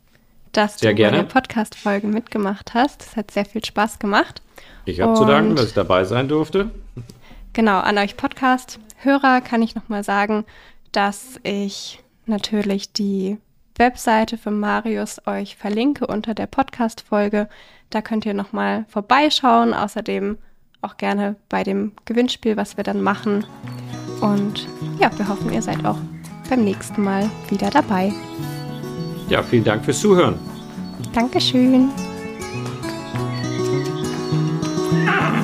[0.53, 1.18] dass sehr du gerne.
[1.18, 3.03] bei der Podcast-Folge mitgemacht hast.
[3.03, 4.43] Es hat sehr viel Spaß gemacht.
[4.84, 6.70] Ich habe zu danken, dass ich dabei sein durfte.
[7.53, 10.45] Genau, an euch Podcast-Hörer kann ich nochmal sagen,
[10.93, 13.38] dass ich natürlich die
[13.76, 17.49] Webseite für Marius euch verlinke unter der Podcast-Folge.
[17.91, 19.74] Da könnt ihr nochmal vorbeischauen.
[19.74, 20.38] Außerdem
[20.83, 23.45] auch gerne bei dem Gewinnspiel, was wir dann machen.
[24.20, 24.68] Und
[24.99, 25.99] ja, wir hoffen, ihr seid auch
[26.49, 28.12] beim nächsten Mal wieder dabei.
[29.28, 30.35] Ja, vielen Dank fürs Zuhören.
[31.12, 31.89] Dankeschön.
[35.07, 35.39] Ah!